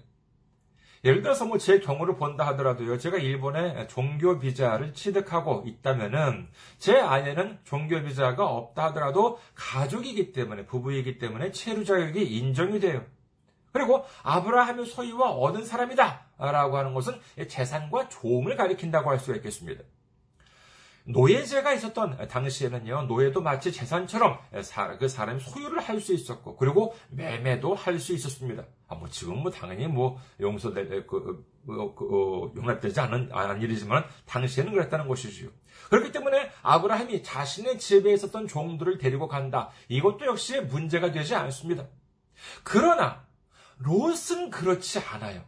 예를 1.03 1.23
들어서 1.23 1.45
뭐 1.45 1.57
제 1.57 1.79
경우를 1.79 2.15
본다 2.15 2.45
하더라도요, 2.47 2.97
제가 2.99 3.17
일본에 3.17 3.87
종교 3.87 4.37
비자를 4.39 4.93
취득하고 4.93 5.63
있다면은 5.65 6.47
제 6.77 6.99
아내는 6.99 7.57
종교 7.63 8.01
비자가 8.03 8.45
없다 8.45 8.85
하더라도 8.85 9.39
가족이기 9.55 10.31
때문에 10.31 10.65
부부이기 10.65 11.17
때문에 11.17 11.51
체류 11.51 11.85
자격이 11.85 12.23
인정이 12.23 12.79
돼요. 12.79 13.03
그리고 13.71 14.05
아브라함의 14.23 14.85
소유와 14.85 15.31
얻은 15.31 15.65
사람이다 15.65 16.25
라고 16.37 16.77
하는 16.77 16.93
것은 16.93 17.19
재산과 17.47 18.09
종을 18.09 18.55
가리킨다고 18.55 19.09
할 19.09 19.17
수가 19.17 19.37
있겠습니다. 19.37 19.83
노예제가 21.11 21.73
있었던 21.73 22.27
당시에는요, 22.27 23.03
노예도 23.03 23.41
마치 23.41 23.71
재산처럼 23.71 24.39
그 24.99 25.07
사람이 25.07 25.39
소유를 25.39 25.79
할 25.79 25.99
수 26.01 26.13
있었고, 26.13 26.55
그리고 26.55 26.95
매매도 27.09 27.75
할 27.75 27.99
수 27.99 28.13
있었습니다. 28.13 28.63
아, 28.87 28.95
뭐, 28.95 29.07
지금 29.09 29.37
뭐, 29.37 29.51
당연히 29.51 29.87
뭐, 29.87 30.19
용서될, 30.39 31.07
그, 31.07 31.45
그, 31.65 31.95
그 31.95 32.05
어, 32.11 32.51
용납되지 32.55 32.99
않은, 32.99 33.29
않은 33.31 33.61
일이지만, 33.61 34.03
당시에는 34.25 34.73
그랬다는 34.73 35.07
것이지요. 35.07 35.49
그렇기 35.89 36.11
때문에 36.11 36.51
아브라함이 36.61 37.23
자신의 37.23 37.79
집에 37.79 38.13
있었던 38.13 38.47
종들을 38.47 38.97
데리고 38.97 39.27
간다. 39.27 39.69
이것도 39.87 40.25
역시 40.25 40.59
문제가 40.59 41.11
되지 41.11 41.35
않습니다. 41.35 41.87
그러나, 42.63 43.25
롯은 43.77 44.49
그렇지 44.49 44.99
않아요. 44.99 45.43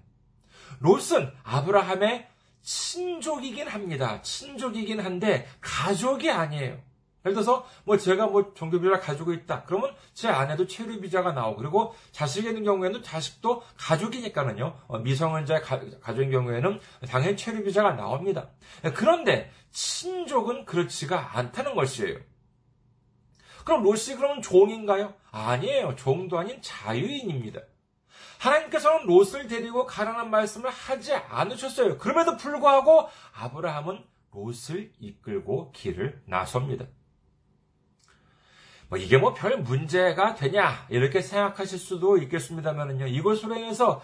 롯은 0.79 1.31
아브라함의 1.43 2.27
친족이긴 2.63 3.67
합니다. 3.67 4.21
친족이긴 4.21 4.99
한데 4.99 5.47
가족이 5.61 6.31
아니에요. 6.31 6.79
예를 7.25 7.35
들어서 7.35 7.65
뭐 7.85 7.97
제가 7.97 8.27
뭐 8.27 8.53
종교비자를 8.53 8.99
가지고 8.99 9.33
있다. 9.33 9.63
그러면 9.63 9.95
제 10.13 10.27
아내도 10.27 10.67
체류 10.67 10.99
비자가 10.99 11.31
나오고 11.31 11.57
그리고 11.57 11.95
자식이 12.11 12.47
있는 12.49 12.63
경우에는 12.63 13.01
자식도 13.01 13.63
가족이니까는요. 13.77 14.75
어, 14.87 14.99
미성년자 14.99 15.61
가족인 16.01 16.31
경우에는 16.31 16.79
당연히 17.07 17.37
체류 17.37 17.63
비자가 17.63 17.93
나옵니다. 17.93 18.49
그런데 18.93 19.51
친족은 19.71 20.65
그렇지가 20.65 21.37
않다는 21.37 21.75
것이에요. 21.75 22.19
그럼 23.63 23.83
롯이 23.83 24.17
그러면 24.17 24.41
종인가요? 24.41 25.13
아니에요. 25.31 25.95
종도 25.95 26.37
아닌 26.37 26.61
자유인입니다. 26.61 27.61
하나님께서는 28.43 29.05
롯을 29.05 29.47
데리고 29.47 29.85
가라는 29.85 30.29
말씀을 30.29 30.69
하지 30.69 31.13
않으셨어요. 31.13 31.97
그럼에도 31.97 32.35
불구하고 32.35 33.07
아브라함은 33.33 34.03
롯을 34.33 34.91
이끌고 34.99 35.71
길을 35.71 36.21
나섭니다. 36.25 36.85
뭐 38.89 38.97
이게 38.97 39.17
뭐 39.17 39.33
별 39.33 39.57
문제가 39.57 40.35
되냐 40.35 40.85
이렇게 40.89 41.21
생각하실 41.21 41.79
수도 41.79 42.17
있겠습니다만은요. 42.17 43.07
이것으로 43.07 43.55
인해서 43.55 44.01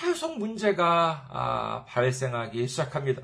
계속 0.00 0.38
문제가 0.38 1.26
아, 1.30 1.84
발생하기 1.86 2.66
시작합니다. 2.68 3.22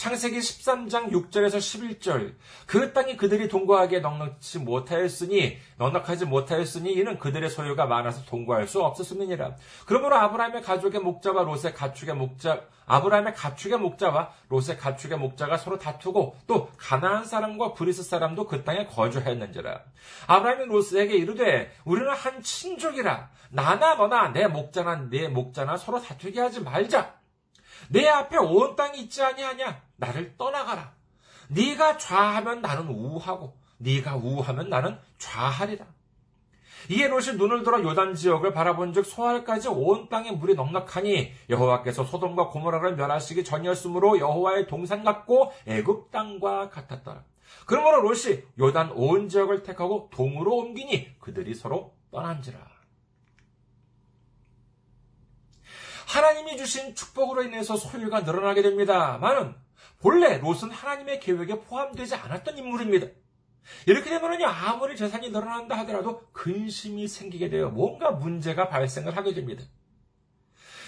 창세기 0.00 0.38
13장 0.38 1.10
6절에서 1.10 1.58
11절 1.58 2.32
그 2.64 2.94
땅이 2.94 3.18
그들이 3.18 3.48
동거하기에 3.48 4.00
넉넉지 4.00 4.60
못하였으니 4.60 5.58
넉넉하지 5.76 6.24
못하였으니 6.24 6.90
이는 6.94 7.18
그들의 7.18 7.50
소유가 7.50 7.84
많아서 7.84 8.24
동거할 8.24 8.66
수 8.66 8.80
없었음이니라. 8.82 9.56
그러므로 9.84 10.16
아브라함의 10.16 10.62
가축의 10.62 11.02
목자와 11.02 11.42
롯의 11.42 11.74
가축의 11.74 12.14
목자 12.14 12.62
아브라함의 12.86 13.34
가축의 13.34 13.78
목자와 13.78 14.32
롯의 14.48 14.78
가축의 14.78 15.18
목자가 15.18 15.58
서로 15.58 15.78
다투고 15.78 16.34
또 16.46 16.70
가나안 16.78 17.26
사람과 17.26 17.74
브리스 17.74 18.02
사람도 18.02 18.46
그 18.46 18.64
땅에 18.64 18.86
거주하였는지라. 18.86 19.82
아브라함이 20.28 20.64
롯에게 20.64 21.14
이르되 21.14 21.74
우리는 21.84 22.10
한 22.10 22.42
친족이라 22.42 23.28
나나 23.50 23.96
너나 23.96 24.32
내 24.32 24.46
목자나 24.46 25.10
네 25.10 25.28
목자나 25.28 25.76
서로 25.76 26.00
다투게 26.00 26.40
하지 26.40 26.62
말자. 26.62 27.19
내 27.88 28.08
앞에 28.08 28.36
온 28.38 28.76
땅이 28.76 29.00
있지 29.00 29.22
아니하냐? 29.22 29.82
나를 29.96 30.36
떠나가라. 30.36 30.92
네가 31.48 31.98
좌하면 31.98 32.60
나는 32.60 32.88
우하고 32.88 33.56
네가 33.78 34.16
우하면 34.16 34.68
나는 34.68 34.98
좌하리라. 35.18 35.86
이에 36.88 37.08
롯이 37.08 37.36
눈을 37.36 37.62
들어 37.62 37.82
요단 37.82 38.14
지역을 38.14 38.52
바라본즉 38.52 39.04
소알까지 39.04 39.68
온 39.68 40.08
땅에 40.08 40.32
물이 40.32 40.54
넉넉하니 40.54 41.32
여호와께서 41.50 42.04
소돔과 42.04 42.48
고모라를 42.48 42.96
멸하시기 42.96 43.44
전이었으므로 43.44 44.18
여호와의 44.18 44.66
동산 44.66 45.04
같고 45.04 45.52
애굽 45.66 46.10
땅과 46.10 46.70
같았더라. 46.70 47.24
그러므로 47.66 48.02
롯이 48.02 48.42
요단 48.58 48.92
온 48.92 49.28
지역을 49.28 49.62
택하고 49.62 50.08
동으로 50.12 50.56
옮기니 50.56 51.18
그들이 51.20 51.54
서로 51.54 51.94
떠난지라. 52.10 52.58
하나님이 56.10 56.56
주신 56.56 56.96
축복으로 56.96 57.44
인해서 57.44 57.76
소유가 57.76 58.22
늘어나게 58.22 58.62
됩니다만은 58.62 59.54
본래 60.00 60.38
롯은 60.38 60.72
하나님의 60.72 61.20
계획에 61.20 61.60
포함되지 61.60 62.16
않았던 62.16 62.58
인물입니다. 62.58 63.06
이렇게 63.86 64.10
되면요 64.10 64.46
아무리 64.46 64.96
재산이 64.96 65.30
늘어난다 65.30 65.78
하더라도 65.78 66.26
근심이 66.32 67.06
생기게 67.06 67.48
되어 67.48 67.68
뭔가 67.68 68.10
문제가 68.10 68.68
발생을 68.68 69.16
하게 69.16 69.34
됩니다. 69.34 69.62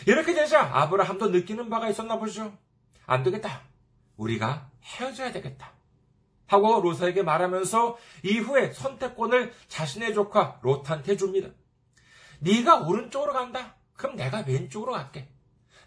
이렇게 0.08 0.34
되자 0.34 0.60
아브라함도 0.60 1.28
느끼는 1.28 1.70
바가 1.70 1.88
있었나 1.88 2.18
보죠. 2.18 2.52
안 3.06 3.22
되겠다. 3.22 3.62
우리가 4.16 4.70
헤어져야 4.82 5.30
되겠다. 5.30 5.70
하고 6.48 6.80
롯에게 6.80 7.22
말하면서 7.22 7.96
이후에 8.24 8.72
선택권을 8.72 9.52
자신의 9.68 10.14
조카 10.14 10.58
롯한테 10.62 11.16
줍니다. 11.16 11.50
네가 12.40 12.80
오른쪽으로 12.80 13.32
간다. 13.32 13.76
그럼 14.02 14.16
내가 14.16 14.42
왼쪽으로 14.44 14.92
갈게. 14.92 15.28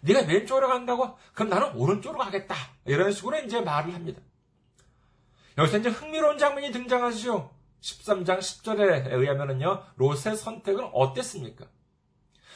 네가 0.00 0.22
왼쪽으로 0.22 0.68
간다고? 0.68 1.18
그럼 1.34 1.50
나는 1.50 1.76
오른쪽으로 1.76 2.18
가겠다. 2.24 2.54
이런 2.86 3.12
식으로 3.12 3.36
이제 3.40 3.60
말을 3.60 3.92
합니다. 3.94 4.22
여기서 5.58 5.76
이제 5.78 5.90
흥미로운 5.90 6.38
장면이 6.38 6.72
등장하시죠. 6.72 7.50
13장 7.82 8.38
10절에 8.38 9.12
의하면은요, 9.12 9.82
롯의 9.96 10.34
선택은 10.34 10.88
어땠습니까? 10.94 11.66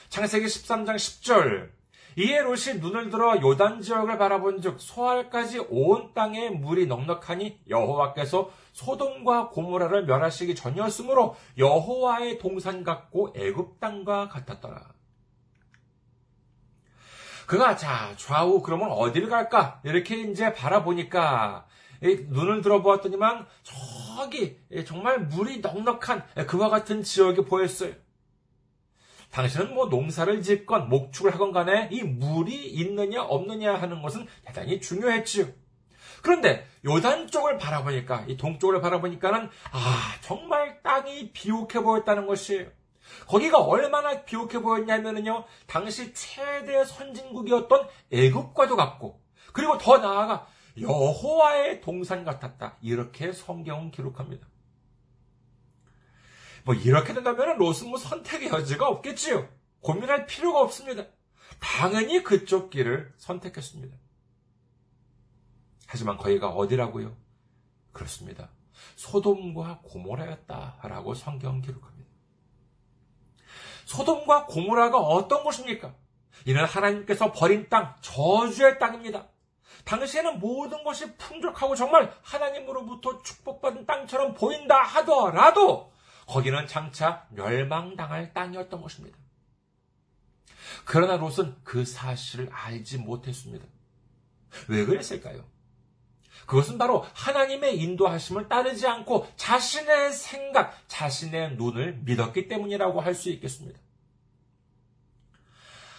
창세기 0.08 0.46
13장 0.46 0.96
10절. 0.96 1.70
이에 2.16 2.40
롯이 2.40 2.80
눈을 2.80 3.10
들어 3.10 3.38
요단 3.40 3.82
지역을 3.82 4.16
바라본 4.16 4.62
즉 4.62 4.80
소알까지 4.80 5.66
온 5.68 6.12
땅에 6.14 6.48
물이 6.48 6.86
넉넉하니 6.86 7.60
여호와께서 7.68 8.50
소돔과 8.72 9.50
고모라를 9.50 10.06
멸하시기 10.06 10.54
전이었으므로 10.54 11.36
여호와의 11.58 12.38
동산 12.38 12.82
같고 12.82 13.34
애굽 13.36 13.78
땅과 13.78 14.28
같았더라. 14.28 14.99
그가 17.50 17.74
자 17.74 18.14
좌우 18.16 18.62
그러면 18.62 18.92
어디를 18.92 19.28
갈까 19.28 19.80
이렇게 19.82 20.14
이제 20.20 20.54
바라보니까 20.54 21.66
눈을 22.28 22.62
들어보았더니만 22.62 23.44
저기 23.64 24.56
정말 24.86 25.18
물이 25.18 25.58
넉넉한 25.58 26.46
그와 26.46 26.68
같은 26.68 27.02
지역이 27.02 27.46
보였어요. 27.46 27.92
당신은 29.32 29.74
뭐 29.74 29.86
농사를 29.86 30.40
짓건 30.42 30.88
목축을 30.90 31.34
하건 31.34 31.50
간에 31.50 31.88
이 31.90 32.04
물이 32.04 32.66
있느냐 32.66 33.24
없느냐 33.24 33.74
하는 33.74 34.00
것은 34.00 34.28
대단히 34.44 34.80
중요했지요. 34.80 35.48
그런데 36.22 36.68
요단 36.84 37.32
쪽을 37.32 37.58
바라보니까 37.58 38.26
이 38.28 38.36
동쪽을 38.36 38.80
바라보니까는 38.80 39.50
아 39.72 40.14
정말 40.20 40.80
땅이 40.84 41.32
비옥해 41.32 41.80
보였다는 41.80 42.28
것이에요. 42.28 42.68
거기가 43.26 43.58
얼마나 43.58 44.24
비옥해 44.24 44.60
보였냐면요. 44.60 45.44
당시 45.66 46.12
최대 46.14 46.84
선진국이었던 46.84 47.88
애굽과도 48.12 48.76
같고 48.76 49.20
그리고 49.52 49.78
더 49.78 49.98
나아가 49.98 50.46
여호와의 50.80 51.80
동산 51.80 52.24
같았다. 52.24 52.76
이렇게 52.80 53.32
성경은 53.32 53.90
기록합니다. 53.90 54.46
뭐 56.64 56.74
이렇게 56.74 57.14
된다면 57.14 57.58
롯은 57.58 57.88
뭐 57.88 57.98
선택의 57.98 58.48
여지가 58.48 58.86
없겠지요. 58.86 59.48
고민할 59.80 60.26
필요가 60.26 60.60
없습니다. 60.60 61.04
당연히 61.58 62.22
그쪽 62.22 62.70
길을 62.70 63.12
선택했습니다. 63.16 63.96
하지만 65.86 66.16
거기가 66.16 66.50
어디라고요? 66.50 67.16
그렇습니다. 67.92 68.50
소돔과 68.96 69.80
고모라였다라고 69.82 71.14
성경 71.14 71.60
기록합니다. 71.60 71.89
소돔과 73.90 74.46
고모라가 74.46 74.98
어떤 74.98 75.42
곳입니까? 75.42 75.92
이는 76.46 76.64
하나님께서 76.64 77.32
버린 77.32 77.68
땅, 77.68 77.96
저주의 78.00 78.78
땅입니다. 78.78 79.26
당시에는 79.84 80.38
모든 80.38 80.84
것이 80.84 81.16
풍족하고 81.16 81.74
정말 81.74 82.14
하나님으로부터 82.22 83.20
축복받은 83.22 83.86
땅처럼 83.86 84.34
보인다 84.34 84.80
하더라도 84.82 85.92
거기는 86.26 86.66
장차 86.68 87.26
멸망당할 87.30 88.32
땅이었던 88.32 88.80
것입니다. 88.80 89.18
그러나 90.84 91.16
롯은 91.16 91.56
그 91.64 91.84
사실을 91.84 92.48
알지 92.52 92.98
못했습니다. 92.98 93.66
왜 94.68 94.84
그랬을까요? 94.84 95.44
그것은 96.46 96.78
바로 96.78 97.04
하나님의 97.14 97.78
인도하심을 97.80 98.48
따르지 98.48 98.86
않고 98.86 99.26
자신의 99.36 100.12
생각, 100.12 100.76
자신의 100.88 101.56
눈을 101.56 102.00
믿었기 102.04 102.48
때문이라고 102.48 103.00
할 103.00 103.14
수 103.14 103.28
있겠습니다. 103.30 103.78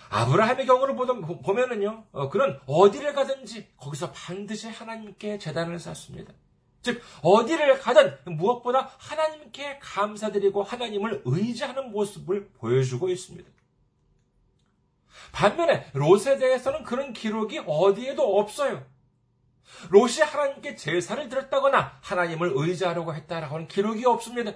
아브라함의 0.09 0.65
경우를 0.65 0.95
보면은요, 0.95 2.05
어, 2.11 2.29
그는 2.29 2.59
어디를 2.65 3.13
가든지 3.13 3.69
거기서 3.77 4.11
반드시 4.11 4.67
하나님께 4.67 5.37
재단을 5.37 5.79
쌓습니다. 5.79 6.33
즉, 6.81 7.01
어디를 7.21 7.79
가든 7.79 8.17
무엇보다 8.25 8.91
하나님께 8.97 9.79
감사드리고 9.79 10.63
하나님을 10.63 11.21
의지하는 11.23 11.91
모습을 11.91 12.49
보여주고 12.49 13.07
있습니다. 13.09 13.49
반면에 15.31 15.89
롯에 15.93 16.37
대해서는 16.37 16.83
그런 16.83 17.13
기록이 17.13 17.59
어디에도 17.65 18.37
없어요. 18.37 18.85
롯이 19.89 20.19
하나님께 20.19 20.75
제사를 20.75 21.27
드렸다거나 21.29 21.99
하나님을 22.01 22.51
의지하려고 22.55 23.13
했다라고 23.13 23.55
하는 23.55 23.67
기록이 23.67 24.05
없습니다. 24.05 24.53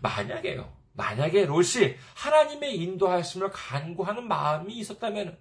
만약에요. 0.00 0.72
만약에 0.92 1.44
롯이 1.46 1.96
하나님의 2.14 2.76
인도하심을 2.76 3.50
간구하는 3.50 4.26
마음이 4.26 4.74
있었다면 4.74 5.38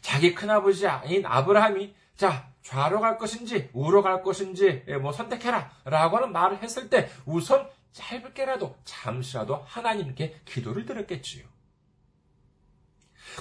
자기 0.00 0.34
큰아버지인 0.34 1.24
아브라함이 1.24 1.94
자 2.16 2.50
좌로 2.62 3.00
갈 3.00 3.18
것인지 3.18 3.70
우로 3.72 4.02
갈 4.02 4.22
것인지 4.22 4.84
예, 4.88 4.96
뭐 4.96 5.12
선택해라 5.12 5.70
라고 5.84 6.16
하는 6.16 6.32
말을 6.32 6.62
했을 6.62 6.90
때 6.90 7.10
우선 7.24 7.68
짧게라도 7.92 8.76
잠시라도 8.84 9.56
하나님께 9.66 10.40
기도를 10.44 10.84
드렸겠지요. 10.84 11.46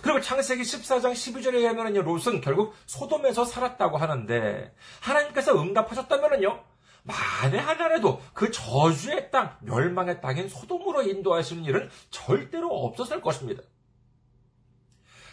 그리고 0.02 0.22
창세기 0.22 0.62
14장 0.62 1.12
12절에 1.12 1.56
의하면요, 1.56 2.02
롯은 2.02 2.42
결국 2.42 2.76
소돔에서 2.86 3.46
살았다고 3.46 3.98
하는데, 3.98 4.74
하나님께서 5.02 5.60
응답하셨다면요, 5.60 6.64
만에 7.04 7.58
하나라도 7.58 8.22
그 8.34 8.52
저주의 8.52 9.32
땅, 9.32 9.56
멸망의 9.62 10.22
땅인 10.22 10.50
소돔으로 10.50 11.04
인도하시는 11.04 11.64
일은 11.64 11.90
절대로 12.10 12.70
없었을 12.70 13.22
것입니다. 13.22 13.64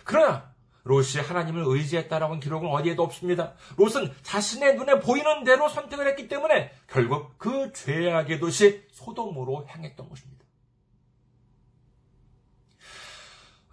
그러나, 0.05 0.55
롯이 0.85 1.17
하나님을 1.27 1.65
의지했다라는 1.67 2.41
기록은 2.41 2.69
어디에도 2.69 3.03
없습니다. 3.03 3.55
롯은 3.77 4.15
자신의 4.23 4.77
눈에 4.77 5.01
보이는 5.01 5.43
대로 5.43 5.69
선택을 5.69 6.07
했기 6.07 6.29
때문에 6.29 6.73
결국 6.87 7.39
그 7.39 7.73
죄악의 7.73 8.39
도시 8.39 8.87
소돔으로 8.93 9.67
향했던 9.67 10.09
것입니다. 10.09 10.44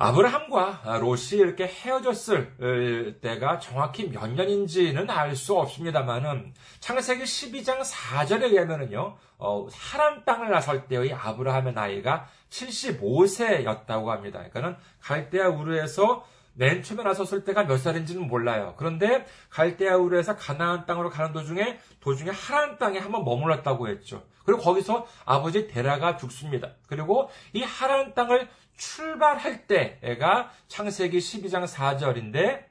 아브라함과 0.02 0.98
롯이 1.00 1.34
이렇게 1.34 1.68
헤어졌을 1.68 3.20
때가 3.22 3.60
정확히 3.60 4.10
몇 4.10 4.28
년인지는 4.32 5.08
알 5.10 5.36
수 5.36 5.56
없습니다만은 5.58 6.54
창세기 6.80 7.24
12장 7.24 7.82
4절에 7.82 8.44
의하면은요, 8.52 9.16
어, 9.38 9.68
하란 9.72 10.26
땅을 10.26 10.50
나설 10.50 10.88
때의 10.88 11.14
아브라함의 11.14 11.74
나이가 11.74 12.28
75세였다고 12.50 14.08
합니다. 14.08 14.40
그러니까는 14.40 14.76
갈대아 15.02 15.50
우르에서 15.50 16.26
맨 16.54 16.84
처음에 16.84 17.04
나섰을 17.04 17.46
때가 17.46 17.64
몇 17.64 17.78
살인지는 17.78 18.28
몰라요. 18.28 18.74
그런데 18.78 19.26
갈대아 19.50 19.96
우르에서 19.98 20.36
가나안 20.36 20.86
땅으로 20.86 21.10
가는 21.10 21.32
도중에 21.32 21.80
도중에 22.02 22.30
하란 22.32 22.78
땅에 22.78 23.00
한번 23.00 23.24
머물렀다고 23.24 23.88
했죠. 23.88 24.24
그리고 24.44 24.62
거기서 24.62 25.08
아버지 25.26 25.68
데라가 25.68 26.18
죽습니다. 26.18 26.72
그리고 26.88 27.30
이 27.54 27.62
하란 27.62 28.14
땅을 28.14 28.50
출발할 28.82 29.67
때가 29.67 30.50
창세기 30.67 31.20
12장 31.20 31.67
4절인데 31.67 32.65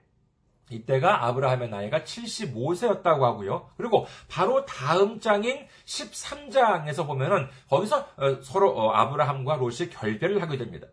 이때가 0.71 1.27
아브라함의 1.27 1.69
나이가 1.71 2.01
75세였다고 2.01 3.21
하고요. 3.21 3.71
그리고 3.77 4.07
바로 4.29 4.65
다음 4.65 5.21
장인 5.21 5.67
13장에서 5.85 7.07
보면은 7.07 7.49
거기서 7.69 8.09
어, 8.17 8.43
서로 8.43 8.71
어, 8.77 8.93
아브라함과 8.93 9.57
롯이 9.57 9.91
결별을 9.91 10.43
하게 10.43 10.59
됩니다. 10.59 10.87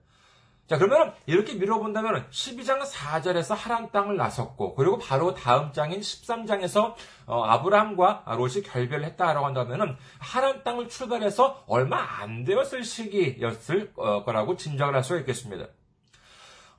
자, 0.67 0.77
그러면 0.77 1.13
이렇게 1.25 1.53
미뤄본다면 1.53 2.29
12장 2.29 2.81
4절에서 2.81 3.55
하란 3.55 3.89
땅을 3.89 4.17
나섰고, 4.17 4.75
그리고 4.75 4.97
바로 4.97 5.33
다음 5.33 5.71
장인 5.71 6.01
13장에서 6.01 6.93
어, 7.25 7.43
아브라함과 7.43 8.25
롯이 8.35 8.63
결별을 8.63 9.05
했다라고 9.05 9.45
한다면은 9.45 9.95
하란 10.19 10.63
땅을 10.63 10.89
출발해서 10.89 11.63
얼마 11.67 12.21
안 12.21 12.43
되었을 12.43 12.83
시기였을 12.83 13.93
어, 13.95 14.25
거라고 14.25 14.57
짐작을 14.57 14.93
할 14.93 15.03
수가 15.03 15.19
있겠습니다. 15.21 15.67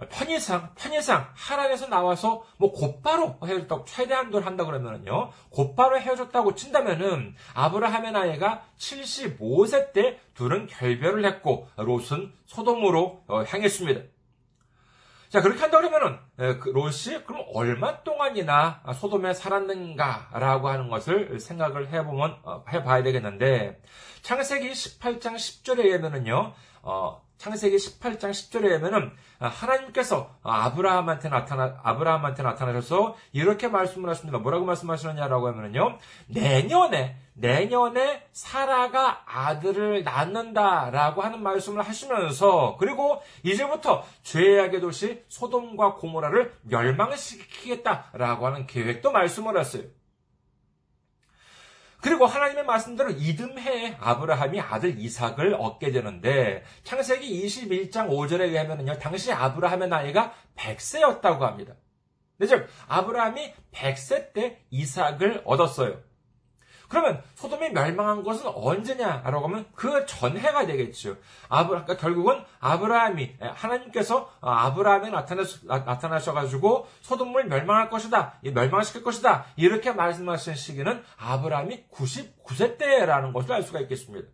편의상, 0.07 0.75
편의상, 0.77 1.29
하란에서 1.35 1.89
나와서 1.89 2.45
뭐 2.57 2.71
곧바로 2.73 3.37
헤어졌다고, 3.45 3.85
최대한도를 3.85 4.47
한다 4.47 4.65
그러면은요, 4.65 5.33
곧바로 5.51 5.99
헤어졌다고 5.99 6.55
친다면은, 6.55 7.35
아브라함의 7.55 8.13
나이가 8.13 8.63
75세 8.79 9.93
때 9.93 10.21
둘은 10.35 10.69
결별을 10.69 11.25
했고, 11.25 11.69
롯은 11.77 12.33
소돔으로 12.47 13.25
어, 13.27 13.43
향했습니다. 13.43 14.03
자, 15.31 15.43
그렇게 15.43 15.61
한다 15.61 15.79
그러면은, 15.79 16.19
그 16.61 16.71
롯이 16.71 17.25
그럼 17.27 17.45
얼마 17.53 18.03
동안이나 18.03 18.83
소돔에 18.95 19.35
살았는가라고 19.35 20.69
하는 20.69 20.89
것을 20.89 21.39
생각을 21.41 21.89
해보면, 21.89 22.39
어, 22.45 22.65
해봐야 22.73 23.03
되겠는데, 23.03 23.83
창세기 24.23 24.71
18장 24.71 25.35
10절에 25.35 25.81
의하면은요, 25.81 26.55
어, 26.83 27.28
창세기 27.39 27.77
18장 27.77 28.31
10절에 28.31 28.81
보면은 28.81 29.13
하나님께서 29.39 30.37
아브라함한테 30.43 31.29
나타나 31.29 31.79
아브라함한테 31.83 32.43
나타나셔서 32.43 33.17
이렇게 33.33 33.69
말씀을 33.69 34.11
하십니다. 34.11 34.39
뭐라고 34.39 34.65
말씀하시느냐라고 34.67 35.47
하면은요. 35.49 35.99
내년에 36.27 37.17
내년에 37.35 38.27
사라가 38.33 39.23
아들을 39.27 40.03
낳는다라고 40.03 41.23
하는 41.23 41.41
말씀을 41.41 41.83
하시면서 41.83 42.77
그리고 42.81 43.23
이제부터 43.45 44.05
죄악의 44.25 44.81
도시 44.81 45.23
소돔과 45.29 45.95
고모라를 45.95 46.57
멸망시키겠다라고 46.63 48.47
하는 48.47 48.67
계획도 48.67 49.13
말씀을 49.13 49.59
했어요. 49.59 49.85
그리고 52.01 52.27
하나님의 52.27 52.65
말씀대로 52.65 53.11
이듬해에 53.11 53.97
아브라함이 54.01 54.61
아들 54.61 54.99
이삭을 54.99 55.55
얻게 55.59 55.91
되는데 55.91 56.65
창세기 56.85 57.45
21장 57.47 58.09
5절에 58.09 58.43
의하면요. 58.43 58.99
당시 58.99 59.33
아브라함의 59.33 59.89
나이가 59.89 60.33
100세였다고 60.57 61.41
합니다. 61.41 61.75
네, 62.39 62.47
즉 62.47 62.69
아브라함이 62.87 63.53
100세 63.73 64.33
때 64.33 64.65
이삭을 64.71 65.43
얻었어요. 65.45 66.08
그러면 66.89 67.23
소돔이 67.35 67.71
멸망한 67.71 68.23
것은 68.23 68.47
언제냐라고 68.47 69.47
하면 69.47 69.67
그 69.75 70.07
전해가 70.07 70.67
되겠죠. 70.67 71.17
아브라, 71.49 71.85
그러니까 71.85 71.97
결국은 71.97 72.43
아브라함이 72.61 73.37
하나님께서 73.41 74.31
아브라함에 74.41 75.11
나타나 75.11 76.19
셔, 76.19 76.33
가지고 76.33 76.89
소돔을 77.03 77.47
멸망할 77.47 77.91
것이다, 77.91 78.35
멸망시킬 78.43 79.03
것이다 79.03 79.45
이렇게 79.57 79.93
말씀하신 79.93 80.55
시기는 80.55 81.03
아브라함이 81.19 81.89
99세 81.91 82.79
때라는 82.79 83.33
것을 83.33 83.53
알 83.53 83.63
수가 83.63 83.81
있겠습니다. 83.81 84.29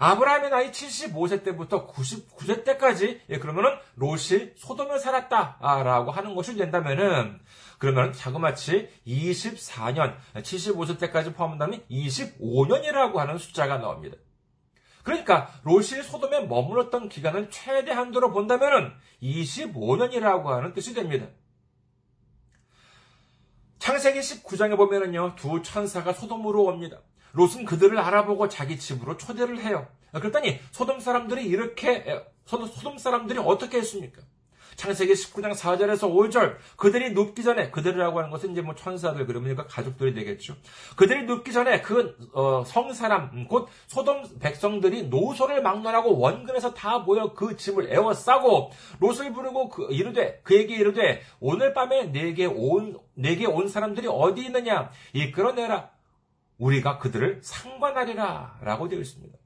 아브라함의 0.00 0.50
나이 0.50 0.70
75세 0.70 1.44
때부터 1.44 1.86
99세 1.86 2.64
때까지 2.64 3.20
예, 3.28 3.38
그러면은 3.38 3.70
롯이 3.96 4.52
소돔을 4.56 4.98
살았다라고 4.98 6.10
하는 6.10 6.34
것이 6.34 6.56
된다면은 6.56 7.38
그러면 7.80 8.12
자그마치 8.12 8.90
24년, 9.06 10.14
75세 10.34 11.00
때까지 11.00 11.32
포함한다면 11.32 11.82
25년이라고 11.90 13.14
하는 13.14 13.38
숫자가 13.38 13.78
나옵니다. 13.78 14.18
그러니까 15.02 15.50
롯이 15.62 16.02
소돔에 16.02 16.42
머물렀던 16.46 17.08
기간을 17.08 17.48
최대 17.48 17.90
한도로 17.90 18.32
본다면 18.32 18.94
25년이라고 19.22 20.44
하는 20.44 20.74
뜻이 20.74 20.92
됩니다. 20.92 21.26
창세기 23.78 24.20
19장에 24.20 24.76
보면은요, 24.76 25.36
두 25.36 25.62
천사가 25.62 26.12
소돔으로 26.12 26.64
옵니다. 26.64 27.00
롯은 27.32 27.64
그들을 27.64 27.98
알아보고 27.98 28.50
자기 28.50 28.78
집으로 28.78 29.16
초대를 29.16 29.58
해요. 29.64 29.88
그랬더니 30.12 30.60
소돔 30.72 31.00
사람들이 31.00 31.46
이렇게, 31.46 32.22
소돔 32.44 32.98
사람들이 32.98 33.38
어떻게 33.38 33.78
했습니까? 33.78 34.20
창세기 34.80 35.12
19장 35.12 35.52
4절에서 35.52 36.10
5절 36.10 36.56
그들이 36.76 37.12
눕기 37.12 37.42
전에 37.42 37.70
그들이라고 37.70 38.18
하는 38.18 38.30
것은 38.30 38.52
이제 38.52 38.62
뭐 38.62 38.74
천사들 38.74 39.26
그러니까 39.26 39.66
가족들이 39.66 40.14
되겠죠. 40.14 40.56
그들이 40.96 41.24
눕기 41.24 41.52
전에 41.52 41.82
그 41.82 42.16
어, 42.32 42.64
성사람 42.64 43.30
음, 43.34 43.46
곧 43.46 43.68
소돔 43.88 44.38
백성들이 44.40 45.08
노소를 45.08 45.60
막론하고 45.60 46.18
원근에서 46.18 46.72
다 46.72 46.98
모여 46.98 47.34
그 47.34 47.58
짐을 47.58 47.92
에워싸고 47.92 48.70
롯을 49.00 49.34
부르고 49.34 49.68
그 49.68 49.88
이르되 49.90 50.40
그에게 50.44 50.76
이르되 50.76 51.20
오늘 51.40 51.74
밤에 51.74 52.04
내게 52.04 52.46
온 52.46 52.98
내게 53.12 53.44
온 53.44 53.68
사람들이 53.68 54.08
어디 54.10 54.46
있느냐 54.46 54.90
이끌어내라 55.12 55.90
우리가 56.56 56.96
그들을 56.96 57.40
상관하리라 57.42 58.60
라고 58.62 58.88
되어 58.88 59.00
있습니다. 59.00 59.39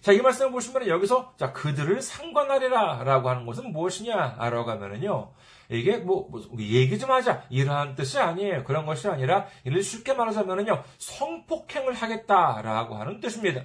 자, 0.00 0.12
이 0.12 0.20
말씀을 0.20 0.50
보시면 0.50 0.88
여기서, 0.88 1.34
자, 1.36 1.52
그들을 1.52 2.00
상관하리라 2.00 3.04
라고 3.04 3.28
하는 3.28 3.44
것은 3.44 3.70
무엇이냐? 3.70 4.36
라고 4.38 4.70
하면은요, 4.70 5.32
이게 5.68 5.98
뭐, 5.98 6.26
뭐, 6.30 6.40
얘기 6.58 6.98
좀 6.98 7.10
하자. 7.10 7.44
이러한 7.50 7.96
뜻이 7.96 8.18
아니에요. 8.18 8.64
그런 8.64 8.86
것이 8.86 9.08
아니라, 9.08 9.46
이를 9.64 9.82
쉽게 9.82 10.14
말하자면은요, 10.14 10.82
성폭행을 10.96 11.92
하겠다라고 11.92 12.94
하는 12.94 13.20
뜻입니다. 13.20 13.62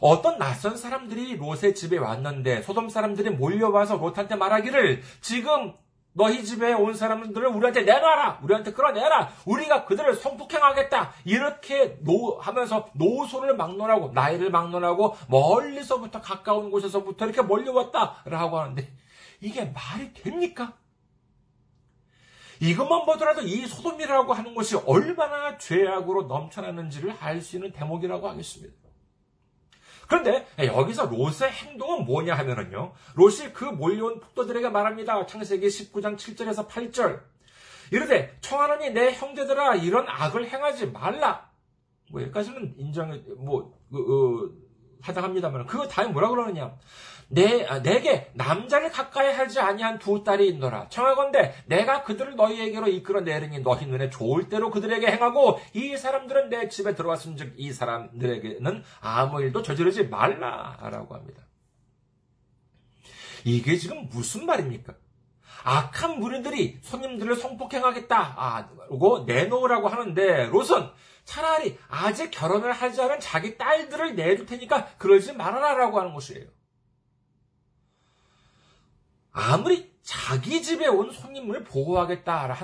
어떤 0.00 0.38
낯선 0.38 0.76
사람들이 0.76 1.36
롯의 1.36 1.74
집에 1.74 1.98
왔는데, 1.98 2.62
소돔 2.62 2.88
사람들이 2.88 3.30
몰려와서 3.30 3.98
롯한테 3.98 4.36
말하기를, 4.36 5.02
지금 5.20 5.74
너희 6.16 6.44
집에 6.44 6.72
온 6.72 6.94
사람들을 6.94 7.48
우리한테 7.48 7.82
내놔라! 7.82 8.38
우리한테 8.42 8.72
끌어내라! 8.72 9.32
우리가 9.46 9.84
그들을 9.84 10.14
성폭행하겠다! 10.14 11.12
이렇게 11.24 11.98
노, 12.02 12.38
하면서 12.38 12.88
노소를 12.94 13.56
막론하고, 13.56 14.12
나이를 14.12 14.50
막론하고, 14.50 15.16
멀리서부터 15.28 16.20
가까운 16.20 16.70
곳에서부터 16.70 17.26
이렇게 17.26 17.42
몰려왔다! 17.42 18.22
라고 18.26 18.60
하는데, 18.60 18.88
이게 19.40 19.64
말이 19.64 20.14
됩니까? 20.14 20.74
이것만 22.60 23.04
보더라도 23.04 23.42
이 23.42 23.66
소돔이라고 23.66 24.32
하는 24.32 24.54
것이 24.54 24.76
얼마나 24.86 25.58
죄악으로 25.58 26.22
넘쳐나는지를 26.22 27.16
알 27.20 27.42
수 27.42 27.56
있는 27.56 27.72
대목이라고 27.72 28.28
하겠습니다. 28.28 28.83
그런데 30.08 30.46
여기서 30.58 31.06
롯의 31.06 31.50
행동은 31.50 32.04
뭐냐 32.04 32.34
하면은요. 32.34 32.92
롯이 33.14 33.52
그 33.52 33.64
몰려온 33.64 34.20
폭도들에게 34.20 34.68
말합니다. 34.68 35.26
창세기 35.26 35.66
19장 35.66 36.16
7절에서 36.16 36.68
8절. 36.68 37.20
이르되 37.90 38.36
청하노니 38.40 38.90
내 38.90 39.12
형제들아 39.12 39.76
이런 39.76 40.06
악을 40.08 40.48
행하지 40.48 40.86
말라. 40.86 41.50
뭐 42.10 42.22
여기까지는 42.22 42.74
인정 42.78 43.22
뭐 43.38 43.78
그, 43.90 43.98
어, 43.98 44.50
하다 45.02 45.22
합니다만 45.22 45.66
그거 45.66 45.86
다음에 45.86 46.12
뭐라 46.12 46.28
그러느냐? 46.28 46.76
내 47.34 47.66
아, 47.66 47.82
내게 47.82 48.30
남자를 48.34 48.90
가까이 48.90 49.32
하지 49.32 49.58
아니한 49.58 49.98
두 49.98 50.22
딸이 50.22 50.48
있노라. 50.48 50.88
청하건대 50.88 51.52
내가 51.66 52.04
그들을 52.04 52.36
너희에게로 52.36 52.86
이끌어 52.88 53.20
내리니 53.22 53.60
너희 53.60 53.86
눈에 53.86 54.08
좋을 54.08 54.48
대로 54.48 54.70
그들에게 54.70 55.04
행하고 55.06 55.58
이 55.72 55.96
사람들은 55.96 56.48
내 56.48 56.68
집에 56.68 56.94
들어왔은즉 56.94 57.54
이 57.56 57.72
사람들에게는 57.72 58.84
아무 59.00 59.42
일도 59.42 59.62
저지르지 59.62 60.04
말라라고 60.04 61.14
합니다. 61.14 61.42
이게 63.44 63.76
지금 63.76 64.08
무슨 64.10 64.46
말입니까? 64.46 64.94
악한 65.64 66.20
무리들이 66.20 66.78
손님들을 66.82 67.36
성폭행하겠다고 67.36 69.24
내놓으라고 69.26 69.88
하는데 69.88 70.46
롯은 70.46 70.90
차라리 71.24 71.78
아직 71.88 72.30
결혼을 72.30 72.70
하지 72.72 73.00
않은 73.00 73.18
자기 73.18 73.56
딸들을 73.58 74.14
내줄 74.14 74.46
테니까 74.46 74.86
그러지 74.98 75.32
말아라라고 75.32 75.98
하는 75.98 76.14
것이에요. 76.14 76.46
아무리 79.34 79.92
자기 80.02 80.62
집에 80.62 80.86
온 80.86 81.10
손님을 81.10 81.64
보호하겠다 81.64 82.54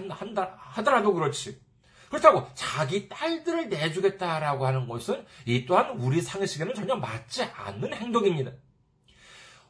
하더라도 0.56 1.12
그렇지. 1.12 1.60
그렇다고 2.08 2.48
자기 2.54 3.08
딸들을 3.08 3.68
내주겠다라고 3.68 4.66
하는 4.66 4.88
것은 4.88 5.26
이 5.46 5.66
또한 5.66 5.90
우리 5.98 6.20
상식에는 6.20 6.74
전혀 6.74 6.96
맞지 6.96 7.42
않는 7.42 7.92
행동입니다. 7.92 8.52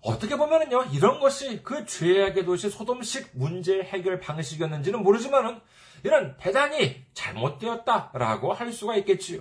어떻게 0.03 0.37
보면은요, 0.37 0.85
이런 0.93 1.21
것이 1.21 1.63
그 1.63 1.85
죄악의 1.85 2.45
도시 2.45 2.71
소돔식 2.71 3.33
문제 3.35 3.83
해결 3.83 4.21
방식이었는지는 4.21 5.03
모르지만은 5.03 5.61
이런 6.03 6.37
대단히 6.39 7.05
잘못되었다라고 7.13 8.55
할 8.55 8.73
수가 8.73 8.97
있겠지요. 8.97 9.41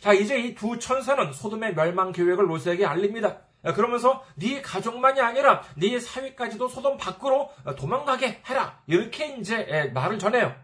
자, 0.00 0.12
이제 0.12 0.38
이 0.40 0.54
두 0.54 0.78
천사는 0.78 1.32
소돔의 1.32 1.74
멸망 1.74 2.10
계획을 2.10 2.48
롯에게 2.48 2.84
알립니다. 2.86 3.42
그러면서 3.62 4.24
네 4.36 4.62
가족만이 4.62 5.20
아니라 5.20 5.62
네 5.76 5.98
사위까지도 6.00 6.68
소돔 6.68 6.96
밖으로 6.96 7.50
도망가게 7.76 8.42
해라. 8.48 8.80
이렇게 8.86 9.36
이제 9.36 9.90
말을 9.94 10.18
전해요. 10.18 10.54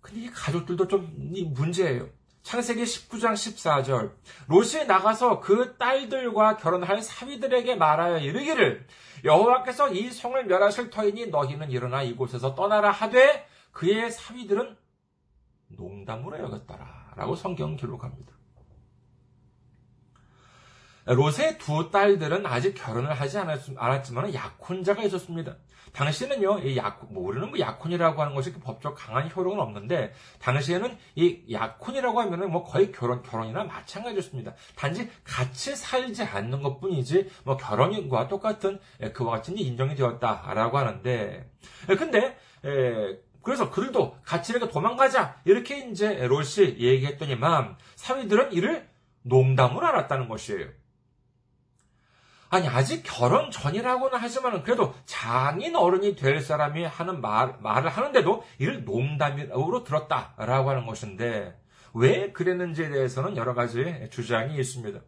근데 0.00 0.20
이 0.22 0.30
가족들도 0.30 0.88
좀 0.88 1.12
문제예요. 1.54 2.08
창세기 2.42 2.82
19장 2.82 3.34
14절. 3.34 4.12
롯이 4.48 4.86
나가서 4.86 5.40
그 5.40 5.76
딸들과 5.76 6.56
결혼할 6.56 7.00
사위들에게 7.00 7.76
말하여 7.76 8.18
이르기를 8.18 8.86
여호와께서 9.24 9.92
이 9.92 10.10
성을 10.10 10.44
멸하실 10.44 10.90
터이니 10.90 11.28
너희는 11.28 11.70
일어나 11.70 12.02
이곳에서 12.02 12.54
떠나라 12.56 12.90
하되 12.90 13.46
그의 13.70 14.10
사위들은 14.10 14.76
농담으로 15.68 16.38
여겼더라. 16.40 17.12
라고 17.16 17.36
성경 17.36 17.76
기록합니다. 17.76 18.32
롯의 21.04 21.58
두 21.58 21.90
딸들은 21.90 22.46
아직 22.46 22.74
결혼을 22.74 23.12
하지 23.12 23.38
않았지만 23.38 24.34
약혼자가 24.34 25.02
있었습니다. 25.04 25.56
당시에는요, 25.92 26.60
이 26.60 26.76
약, 26.76 27.12
뭐, 27.12 27.28
우리는 27.28 27.50
뭐 27.50 27.58
약혼이라고 27.58 28.22
하는 28.22 28.34
것이 28.34 28.52
법적 28.52 28.94
강한 28.94 29.30
효력은 29.30 29.60
없는데, 29.60 30.12
당시에는 30.38 30.96
이 31.16 31.42
약혼이라고 31.50 32.20
하면은 32.20 32.50
뭐 32.50 32.64
거의 32.64 32.90
결혼, 32.92 33.22
결혼이나 33.22 33.64
마찬가지였습니다. 33.64 34.54
단지 34.74 35.10
같이 35.22 35.76
살지 35.76 36.22
않는 36.22 36.62
것 36.62 36.80
뿐이지, 36.80 37.30
뭐 37.44 37.56
결혼과 37.56 38.28
똑같은 38.28 38.80
예, 39.02 39.12
그와 39.12 39.32
같은 39.32 39.58
인정이 39.58 39.94
되었다라고 39.94 40.78
하는데, 40.78 41.50
예, 41.90 41.94
근데, 41.94 42.38
에, 42.64 43.18
그래서 43.42 43.70
그들도 43.70 44.18
같이 44.24 44.52
이렇게 44.52 44.72
도망가자, 44.72 45.40
이렇게 45.44 45.90
이제 45.90 46.26
롯이 46.26 46.78
얘기했더니만, 46.78 47.76
사위들은 47.96 48.52
이를 48.52 48.88
농담으로 49.22 49.86
알았다는 49.86 50.28
것이에요. 50.28 50.68
아니, 52.52 52.68
아직 52.68 53.02
결혼 53.02 53.50
전이라고는 53.50 54.18
하지만 54.20 54.62
그래도 54.62 54.92
장인 55.06 55.74
어른이 55.74 56.16
될 56.16 56.42
사람이 56.42 56.84
하는 56.84 57.22
말, 57.22 57.56
말을 57.60 57.88
하는데도 57.88 58.44
이를 58.58 58.84
농담으로 58.84 59.84
들었다라고 59.84 60.68
하는 60.68 60.84
것인데, 60.84 61.58
왜 61.94 62.30
그랬는지에 62.30 62.90
대해서는 62.90 63.38
여러 63.38 63.54
가지 63.54 64.06
주장이 64.10 64.54
있습니다. 64.58 65.00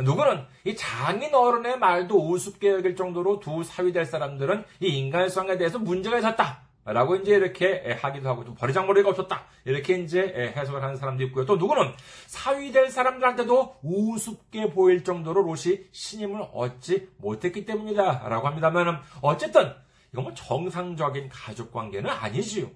누구는 0.00 0.44
이 0.64 0.76
장인 0.76 1.34
어른의 1.34 1.78
말도 1.78 2.30
우습게 2.30 2.72
여길 2.72 2.96
정도로 2.96 3.40
두 3.40 3.64
사위 3.64 3.90
될 3.90 4.04
사람들은 4.04 4.66
이 4.80 4.88
인간성에 4.88 5.56
대해서 5.56 5.78
문제가 5.78 6.18
있었다. 6.18 6.63
라고 6.84 7.16
이제 7.16 7.34
이렇게 7.34 7.98
하기도 8.00 8.28
하고 8.28 8.44
좀 8.44 8.54
버리장머리가 8.54 9.08
없었다. 9.08 9.44
이렇게 9.64 9.94
이제 9.94 10.52
해석을 10.54 10.82
하는 10.82 10.96
사람도 10.96 11.24
있고요. 11.24 11.46
또 11.46 11.56
누구는 11.56 11.92
사위 12.26 12.72
될 12.72 12.90
사람들한테도 12.90 13.78
우습게 13.82 14.70
보일 14.70 15.02
정도로 15.02 15.42
롯이 15.42 15.86
신임을 15.92 16.48
얻지 16.52 17.08
못했기 17.18 17.64
때문이다. 17.64 18.28
라고 18.28 18.46
합니다만 18.46 19.00
어쨌든 19.22 19.72
이건 20.12 20.24
뭐 20.24 20.34
정상적인 20.34 21.30
가족 21.30 21.72
관계는 21.72 22.10
아니지요. 22.10 22.70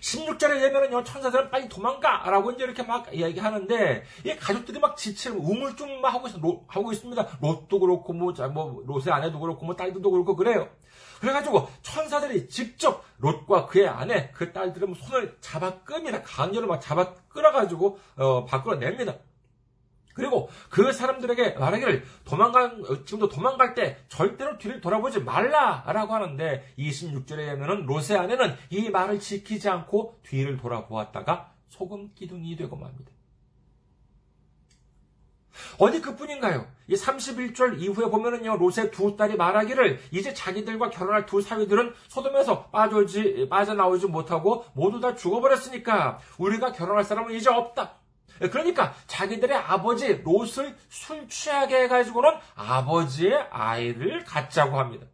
16절에 0.00 0.60
되면은요, 0.60 1.04
천사들은 1.04 1.50
빨리 1.50 1.68
도망가! 1.68 2.30
라고 2.30 2.50
이제 2.50 2.64
이렇게 2.64 2.82
막 2.82 3.12
이야기하는데, 3.12 4.04
이 4.24 4.36
가족들이 4.36 4.78
막 4.78 4.96
지칠, 4.96 5.32
우물쭈물 5.32 6.04
하고, 6.04 6.28
있, 6.28 6.34
하고 6.66 6.92
있습니다. 6.92 7.38
롯도 7.40 7.80
그렇고, 7.80 8.12
뭐, 8.12 8.32
뭐, 8.52 8.82
롯의 8.86 9.10
아내도 9.10 9.40
그렇고, 9.40 9.66
뭐, 9.66 9.76
딸들도 9.76 10.10
그렇고, 10.10 10.36
그래요. 10.36 10.68
그래가지고 11.20 11.68
천사들이 11.82 12.48
직접 12.48 13.04
롯과 13.18 13.66
그의 13.66 13.88
아내, 13.88 14.30
그 14.32 14.52
딸들은 14.52 14.94
손을 14.94 15.36
잡아 15.40 15.80
끕니다. 15.80 16.22
강제로 16.22 16.66
막 16.66 16.80
잡아 16.80 17.14
끌어가지고 17.28 17.98
어, 18.16 18.44
밖으로 18.44 18.76
냅니다. 18.76 19.16
그리고 20.18 20.50
그 20.68 20.92
사람들에게 20.92 21.50
말하기를 21.50 22.04
도망간, 22.24 22.82
지금도 23.06 23.28
도망갈 23.28 23.76
때 23.76 23.98
절대로 24.08 24.58
뒤를 24.58 24.80
돌아보지 24.80 25.20
말라라고 25.20 26.12
하는데 26.12 26.74
26절에 26.76 27.52
보면은 27.52 27.86
롯의 27.86 28.18
아내는 28.18 28.56
이 28.70 28.90
말을 28.90 29.20
지키지 29.20 29.68
않고 29.68 30.18
뒤를 30.24 30.56
돌아보았다가 30.56 31.52
소금 31.68 32.10
기둥이 32.16 32.56
되고 32.56 32.74
맙니다. 32.74 33.12
어디 35.78 36.00
그뿐인가요? 36.00 36.66
이 36.88 36.94
31절 36.94 37.80
이후에 37.80 38.10
보면은요, 38.10 38.56
롯의 38.56 38.90
두 38.90 39.16
딸이 39.16 39.36
말하기를 39.36 40.00
이제 40.10 40.34
자기들과 40.34 40.90
결혼할 40.90 41.26
두 41.26 41.40
사위들은 41.40 41.94
소돔에서 42.08 42.70
빠져지, 42.70 43.46
빠져나오지 43.48 44.06
못하고 44.06 44.64
모두 44.74 44.98
다 44.98 45.14
죽어버렸으니까 45.14 46.18
우리가 46.38 46.72
결혼할 46.72 47.04
사람은 47.04 47.34
이제 47.34 47.50
없다. 47.50 47.98
그러니까 48.38 48.94
자기들의 49.06 49.56
아버지 49.56 50.22
롯을 50.22 50.76
술 50.88 51.28
취하게 51.28 51.82
해가지고는 51.82 52.30
아버지의 52.54 53.48
아이를 53.50 54.24
갖자고 54.24 54.78
합니다. 54.78 55.06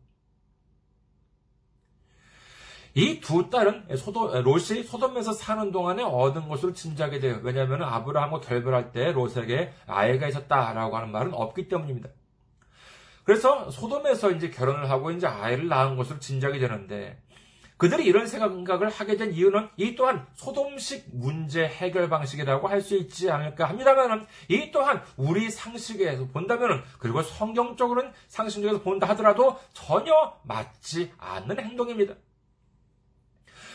이 2.97 3.21
두 3.21 3.51
딸은 3.51 3.97
소돔, 3.97 4.43
롯이 4.45 4.85
소돔에서 4.85 5.33
사는 5.33 5.73
동안에 5.73 6.03
얻은 6.05 6.49
것으로 6.49 6.73
짐작이 6.73 7.19
돼요. 7.19 7.41
왜냐하면 7.43 7.83
아브라함과 7.83 8.41
결별할 8.41 8.93
때 8.93 9.11
롯에게 9.11 9.73
아이가 9.87 10.29
있었다라고 10.29 10.97
하는 10.97 11.11
말은 11.11 11.35
없기 11.35 11.69
때문입니다. 11.69 12.11
그래서 13.25 13.71
소돔에서 13.71 14.33
이제 14.33 14.51
결혼을 14.51 14.91
하고 14.91 15.11
이제 15.11 15.27
아이를 15.27 15.67
낳은 15.67 15.97
것으로 15.97 16.21
짐작이 16.21 16.61
되는데 16.61 17.21
그들이 17.85 18.07
이런 18.07 18.27
생각을 18.27 18.88
하게 18.88 19.18
된 19.18 19.35
이유는 19.35 19.68
이 19.77 19.94
또한 19.94 20.27
소돔식 20.33 21.09
문제 21.12 21.66
해결 21.66 22.09
방식이라고 22.09 22.66
할 22.66 22.81
수 22.81 22.97
있지 22.97 23.31
않을까 23.31 23.66
합니다만 23.66 24.27
이 24.49 24.70
또한 24.70 25.03
우리 25.16 25.51
상식에서 25.51 26.27
본다면 26.29 26.83
그리고 26.99 27.23
성경적으로는 27.23 28.12
상식적에서 28.29 28.83
본다 28.83 29.07
하더라도 29.09 29.59
전혀 29.73 30.35
맞지 30.44 31.12
않는 31.18 31.61
행동입니다. 31.61 32.14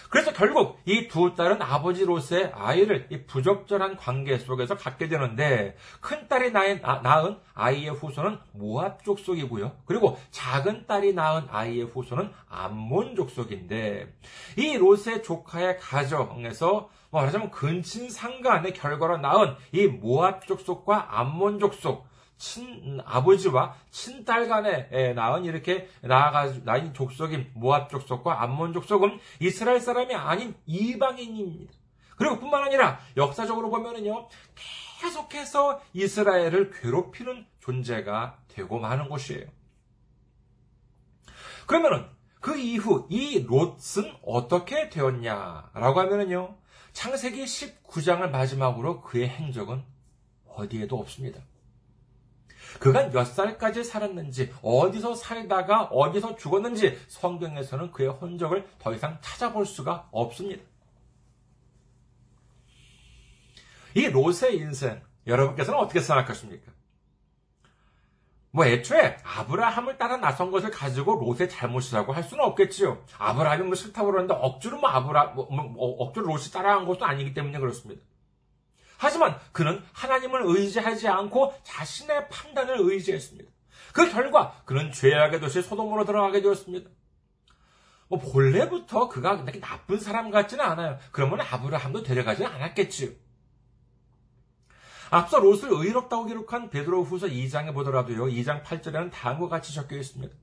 그래서 0.09 0.33
결국 0.33 0.79
이 0.85 1.07
두 1.07 1.33
딸은 1.35 1.61
아버지로서의 1.61 2.51
아이를 2.53 3.07
이 3.09 3.23
부적절한 3.25 3.97
관계 3.97 4.37
속에서 4.37 4.75
갖게 4.75 5.07
되는데 5.07 5.75
큰 6.01 6.27
딸이 6.27 6.51
낳은 6.51 7.37
아이의 7.53 7.91
후손은 7.91 8.39
모압 8.53 9.03
족속이고요. 9.03 9.71
그리고 9.85 10.17
작은 10.31 10.85
딸이 10.87 11.13
낳은 11.13 11.47
아이의 11.49 11.85
후손은 11.85 12.31
암몬 12.49 13.15
족속인데 13.15 14.13
이 14.57 14.77
롯의 14.77 15.23
조카의 15.23 15.77
가정에서 15.79 16.89
말하자면 17.11 17.51
근친상간의 17.51 18.73
결과로 18.73 19.17
낳은 19.17 19.55
이 19.71 19.87
모압 19.87 20.45
족속과 20.47 21.19
암몬 21.19 21.59
족속 21.59 22.08
친 22.39 22.99
아버지와 23.05 23.75
친딸 23.91 24.47
간에 24.47 25.13
낳은 25.13 25.43
이렇게 25.45 25.89
나아가 26.01 26.51
나인 26.63 26.93
족속인 26.93 27.51
모압 27.53 27.89
족속과 27.89 28.41
암몬 28.41 28.73
족속은 28.73 29.19
이스라엘 29.41 29.79
사람이 29.79 30.15
아닌 30.15 30.55
이방인입니다. 30.65 31.73
그리고 32.15 32.39
뿐만 32.39 32.63
아니라 32.63 32.99
역사적으로 33.17 33.69
보면은요 33.69 34.27
계속해서 35.01 35.81
이스라엘을 35.93 36.71
괴롭히는 36.71 37.45
존재가 37.59 38.39
되고 38.47 38.79
마는 38.79 39.09
것이에요. 39.09 39.45
그러면은 41.67 42.07
그 42.39 42.57
이후 42.57 43.05
이 43.09 43.43
롯은 43.43 44.15
어떻게 44.25 44.89
되었냐라고 44.89 45.99
하면은요 45.99 46.55
창세기 46.93 47.43
19장을 47.43 48.27
마지막으로 48.29 49.01
그의 49.01 49.27
행적은 49.27 49.83
어디에도 50.47 50.97
없습니다. 50.97 51.41
그가 52.79 53.09
몇 53.09 53.25
살까지 53.25 53.83
살았는지, 53.83 54.53
어디서 54.61 55.15
살다가 55.15 55.83
어디서 55.85 56.35
죽었는지 56.35 56.97
성경에서는 57.07 57.91
그의 57.91 58.09
흔적을 58.09 58.67
더 58.77 58.93
이상 58.93 59.17
찾아볼 59.21 59.65
수가 59.65 60.07
없습니다. 60.11 60.63
이 63.95 64.07
롯의 64.07 64.57
인생, 64.57 65.01
여러분께서는 65.25 65.79
어떻게 65.79 65.99
생각하십니까? 65.99 66.71
뭐 68.51 68.65
애초에 68.65 69.17
아브라함을 69.23 69.97
따라 69.97 70.17
나선 70.17 70.49
것을 70.49 70.71
가지고 70.71 71.15
롯의 71.15 71.49
잘못이라고 71.49 72.13
할 72.13 72.23
수는 72.23 72.43
없겠지요. 72.45 73.03
아브라함이 73.17 73.63
뭐 73.63 73.75
싫다고 73.75 74.07
그러는데 74.07 74.33
억지로 74.33 74.79
뭐 74.79 74.89
아브라 74.89 75.25
뭐, 75.35 75.47
뭐, 75.51 75.65
뭐 75.65 76.03
억지로 76.03 76.27
롯이 76.27 76.45
따라한 76.51 76.85
것도 76.85 77.05
아니기 77.05 77.33
때문에 77.33 77.59
그렇습니다. 77.59 78.01
하지만 78.99 79.39
그는 79.53 79.81
하나님을 79.93 80.41
의지하지 80.45 81.07
않고 81.07 81.53
자신의 81.63 82.27
판단을 82.27 82.75
의지했습니다. 82.79 83.49
그 83.93 84.11
결과 84.11 84.61
그는 84.65 84.91
죄악의 84.91 85.39
도시 85.39 85.61
소돔으로 85.61 86.03
들어가게 86.03 86.41
되었습니다. 86.41 86.89
뭐 88.09 88.19
본래부터 88.19 89.07
그가 89.07 89.37
그렇게 89.37 89.61
나쁜 89.61 89.99
사람 89.99 90.29
같지는 90.31 90.65
않아요. 90.65 90.97
그러면 91.13 91.39
아브라함도 91.39 92.03
데려가지는 92.03 92.51
않았겠지요. 92.51 93.11
앞서 95.11 95.39
롯을 95.39 95.69
의롭다고 95.71 96.25
기록한 96.25 96.69
베드로 96.69 97.03
후서 97.03 97.27
2장에 97.27 97.73
보더라도요, 97.73 98.25
2장 98.25 98.63
8절에는 98.63 99.11
다음과 99.11 99.47
같이 99.47 99.73
적혀 99.73 99.95
있습니다. 99.95 100.35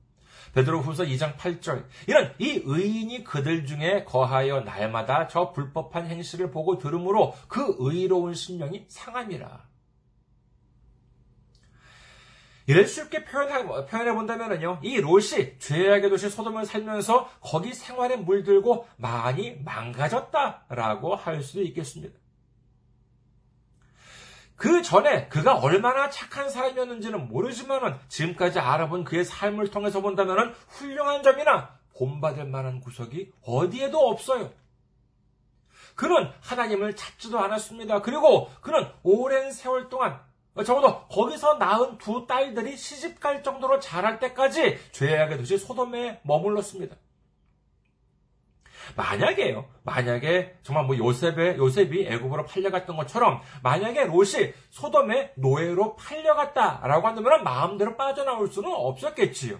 베드로 0.57 0.81
후서 0.81 1.03
2장 1.03 1.37
8절. 1.37 1.85
이런 2.07 2.33
이 2.39 2.63
의인이 2.65 3.23
그들 3.23 3.67
중에 3.67 4.03
거하여 4.05 4.61
날마다 4.61 5.27
저 5.27 5.51
불법한 5.51 6.07
행실을 6.07 6.49
보고 6.49 6.79
들으므로 6.79 7.35
그 7.47 7.75
의로운 7.77 8.33
신명이 8.33 8.85
상함이라. 8.87 9.67
이를 12.65 12.87
쉽게 12.87 13.23
표현해, 13.23 14.13
본다면요, 14.13 14.79
이 14.81 14.99
롯이 14.99 15.59
죄악의 15.59 16.09
도시 16.09 16.27
소돔을 16.27 16.65
살면서 16.65 17.29
거기 17.39 17.73
생활에 17.73 18.17
물들고 18.17 18.87
많이 18.97 19.57
망가졌다라고 19.63 21.15
할 21.15 21.43
수도 21.43 21.61
있겠습니다. 21.61 22.17
그 24.57 24.81
전에 24.81 25.27
그가 25.27 25.55
얼마나 25.55 26.09
착한 26.09 26.49
사람이었는지는 26.49 27.27
모르지만은 27.27 27.95
지금까지 28.09 28.59
알아본 28.59 29.03
그의 29.03 29.23
삶을 29.23 29.69
통해서 29.69 30.01
본다면은 30.01 30.53
훌륭한 30.67 31.21
점이나 31.23 31.77
본받을 31.95 32.45
만한 32.45 32.81
구석이 32.81 33.31
어디에도 33.43 33.99
없어요. 33.99 34.51
그는 35.95 36.29
하나님을 36.41 36.95
찾지도 36.95 37.39
않았습니다. 37.39 38.01
그리고 38.01 38.49
그는 38.61 38.87
오랜 39.03 39.51
세월 39.51 39.89
동안 39.89 40.19
적어도 40.63 41.05
거기서 41.07 41.55
낳은 41.55 41.99
두 41.99 42.25
딸들이 42.27 42.77
시집갈 42.77 43.43
정도로 43.43 43.79
자랄 43.79 44.19
때까지 44.19 44.77
죄악의 44.91 45.37
도시 45.37 45.57
소돔에 45.57 46.21
머물렀습니다. 46.23 46.95
만약에요. 48.95 49.67
만약에 49.83 50.57
정말 50.63 50.85
뭐 50.85 50.97
요셉의 50.97 51.57
요셉이 51.57 52.07
애굽으로 52.07 52.45
팔려갔던 52.45 52.95
것처럼 52.95 53.41
만약에 53.63 54.05
롯이 54.05 54.53
소돔의 54.69 55.33
노예로 55.35 55.95
팔려갔다라고 55.95 57.07
한다면 57.07 57.43
마음대로 57.43 57.97
빠져나올 57.97 58.47
수는 58.47 58.71
없었겠지요. 58.73 59.59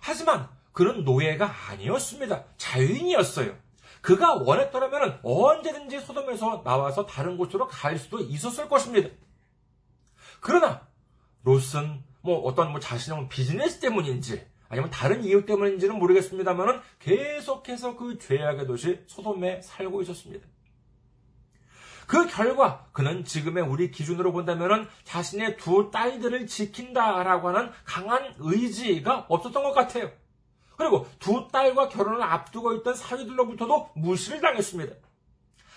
하지만 0.00 0.48
그는 0.72 1.04
노예가 1.04 1.50
아니었습니다. 1.70 2.44
자유인이었어요. 2.56 3.56
그가 4.00 4.34
원했더라면 4.34 5.20
언제든지 5.22 6.00
소돔에서 6.00 6.62
나와서 6.62 7.06
다른 7.06 7.38
곳으로 7.38 7.68
갈 7.68 7.96
수도 7.96 8.20
있었을 8.20 8.68
것입니다. 8.68 9.08
그러나 10.40 10.86
롯은 11.42 12.04
뭐 12.20 12.40
어떤 12.40 12.70
뭐 12.70 12.80
자신의 12.80 13.28
비즈니스 13.28 13.80
때문인지 13.80 14.46
아니면 14.74 14.90
다른 14.90 15.22
이유 15.22 15.46
때문인지는 15.46 16.00
모르겠습니다만 16.00 16.82
계속해서 16.98 17.96
그 17.96 18.18
죄악의 18.18 18.66
도시 18.66 19.00
소돔에 19.06 19.60
살고 19.62 20.02
있었습니다. 20.02 20.44
그 22.08 22.26
결과 22.26 22.84
그는 22.92 23.24
지금의 23.24 23.62
우리 23.62 23.92
기준으로 23.92 24.32
본다면 24.32 24.88
자신의 25.04 25.58
두 25.58 25.90
딸들을 25.92 26.48
지킨다라고 26.48 27.50
하는 27.50 27.70
강한 27.84 28.34
의지가 28.38 29.26
없었던 29.28 29.62
것 29.62 29.72
같아요. 29.72 30.10
그리고 30.76 31.06
두 31.20 31.46
딸과 31.52 31.88
결혼을 31.88 32.20
앞두고 32.20 32.74
있던 32.74 32.94
사위들로부터도 32.94 33.90
무시를 33.94 34.40
당했습니다. 34.40 34.92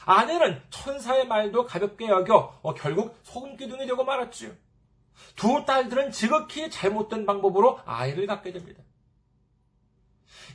아내는 0.05 0.59
천사의 0.71 1.27
말도 1.27 1.67
가볍게 1.67 2.07
여겨 2.07 2.61
어, 2.63 2.73
결국 2.73 3.15
소금기둥이 3.21 3.85
되고 3.85 4.03
말았지요. 4.03 4.51
두 5.35 5.63
딸들은 5.65 6.11
지극히 6.11 6.71
잘못된 6.71 7.27
방법으로 7.27 7.79
아이를 7.85 8.25
갖게 8.25 8.51
됩니다. 8.51 8.81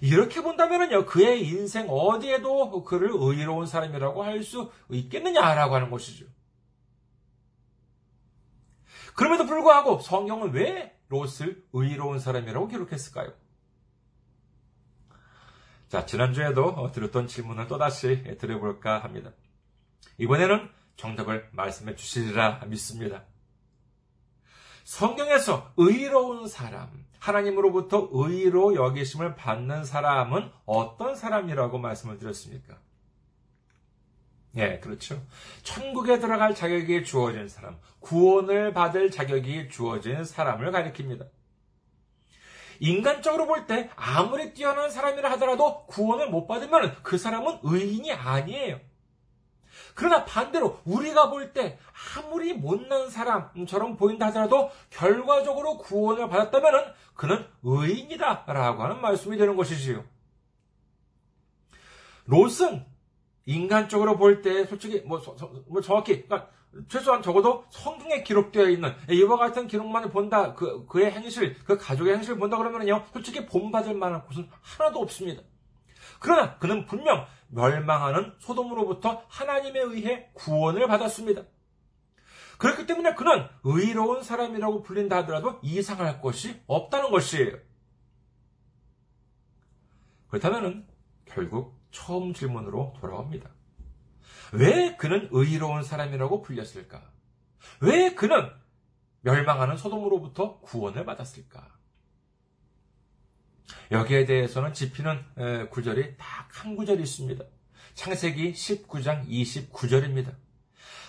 이렇게 0.03 0.43
본다면요, 0.43 1.07
그의 1.07 1.47
인생 1.47 1.89
어디에도 1.89 2.83
그를 2.83 3.11
의로운 3.13 3.67
사람이라고 3.67 4.25
할 4.25 4.43
수 4.43 4.73
있겠느냐라고 4.91 5.77
하는 5.77 5.91
것이죠. 5.91 6.27
그럼에도 9.15 9.47
불구하고 9.47 10.01
성경은 10.01 10.55
왜 10.55 10.99
롯을 11.09 11.65
의로운 11.73 12.19
사람이라고 12.19 12.67
기록했을까요? 12.67 13.33
자, 15.89 16.05
지난주에도 16.05 16.91
들었던 16.91 17.29
질문을 17.29 17.69
또다시 17.69 18.25
드려볼까 18.41 18.99
합니다. 19.05 19.31
이번에는 20.19 20.69
정답을 20.97 21.49
말씀해 21.53 21.95
주시리라 21.95 22.65
믿습니다. 22.67 23.25
성경에서 24.85 25.73
의로운 25.77 26.49
사람, 26.49 26.89
하나님으로부터 27.19 28.09
의로 28.13 28.75
여기심을 28.75 29.37
받는 29.37 29.85
사람은 29.85 30.51
어떤 30.67 31.15
사람이라고 31.15 31.79
말씀을 31.79 32.19
드렸습니까? 32.19 32.79
예, 34.57 34.81
그렇죠. 34.81 35.23
천국에 35.63 36.19
들어갈 36.19 36.55
자격이 36.55 37.05
주어진 37.05 37.49
사람, 37.49 37.79
구원을 38.01 38.75
받을 38.75 39.11
자격이 39.11 39.69
주어진 39.71 40.25
사람을 40.25 40.71
가리킵니다. 40.73 41.29
인간적으로 42.81 43.47
볼 43.47 43.67
때 43.67 43.89
아무리 43.95 44.53
뛰어난 44.53 44.91
사람이라 44.91 45.31
하더라도 45.33 45.87
구원을 45.87 46.29
못 46.31 46.47
받으면 46.49 46.97
그 47.03 47.17
사람은 47.17 47.61
의인이 47.63 48.13
아니에요. 48.13 48.81
그러나 49.95 50.25
반대로 50.25 50.79
우리가 50.85 51.31
볼 51.31 51.53
때 51.53 51.79
아무리 52.17 52.53
못난 52.55 53.11
사람처럼 53.11 53.97
보인다 53.97 54.27
하더라도 54.27 54.71
결과적으로 54.91 55.79
구원을 55.79 56.29
받았다면 56.29 56.95
그는 57.15 57.45
의인이다 57.63 58.45
라고 58.47 58.83
하는 58.83 59.01
말씀이 59.01 59.37
되는 59.37 59.57
것이지요. 59.57 60.05
롯은 62.27 62.87
인간적으로 63.47 64.17
볼 64.17 64.43
때 64.43 64.65
솔직히 64.67 65.01
뭐, 65.01 65.21
뭐 65.67 65.81
정확히 65.81 66.23
그러니까 66.23 66.49
최소한 66.89 67.21
적어도 67.23 67.65
성경에 67.71 68.23
기록되어 68.23 68.71
있는 68.71 68.95
이와 69.11 69.37
같은 69.37 69.67
기록만을 69.67 70.11
본다 70.11 70.55
그 70.55 70.87
그의 70.87 71.11
행실 71.11 71.59
그 71.65 71.77
가족의 71.77 72.15
행실을 72.15 72.39
본다 72.39 72.57
그러면요 72.57 73.05
솔직히 73.13 73.45
본받을 73.45 73.95
만한 73.95 74.25
곳은 74.25 74.49
하나도 74.61 75.01
없습니다. 75.01 75.43
그러나 76.21 76.57
그는 76.59 76.87
분명 76.87 77.27
멸망하는 77.53 78.35
소돔으로부터 78.39 79.25
하나님에 79.29 79.81
의해 79.81 80.31
구원을 80.35 80.87
받았습니다. 80.89 81.43
그렇기 82.59 82.87
때문에 82.87 83.15
그는 83.15 83.49
의로운 83.65 84.23
사람이라고 84.23 84.83
불린다 84.83 85.19
하더라도 85.19 85.59
이상할 85.63 86.21
것이 86.21 86.63
없다는 86.67 87.11
것이에요. 87.11 87.59
그렇다면 90.29 90.87
결국 91.27 91.79
처음 91.91 92.33
질문으로 92.33 92.95
돌아옵니다. 93.01 93.51
왜 94.53 94.97
그는 94.97 95.29
의로운 95.33 95.83
사람이라고 95.83 96.43
불렸을까? 96.43 97.03
왜 97.81 98.15
그는 98.15 98.51
멸망하는 99.21 99.77
소돔으로부터 99.77 100.61
구원을 100.61 101.05
받았을까? 101.05 101.82
여기에 103.91 104.25
대해서는 104.25 104.73
지피는 104.73 105.69
구절이 105.71 106.17
딱 106.17 106.43
한 106.53 106.77
구절이 106.77 107.03
있습니다. 107.03 107.45
창세기 107.95 108.53
19장 108.53 109.27
29절입니다. 109.29 110.35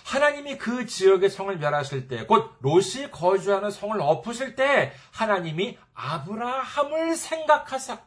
하나님이 0.04 0.58
그 0.58 0.84
지역의 0.84 1.30
성을 1.30 1.56
멸하실 1.56 2.08
때, 2.08 2.26
곧 2.26 2.56
롯이 2.60 3.10
거주하는 3.10 3.70
성을 3.70 3.98
엎으실 4.00 4.56
때, 4.56 4.92
하나님이 5.12 5.78
아브라함을 5.94 7.14
생각하사 7.14 8.02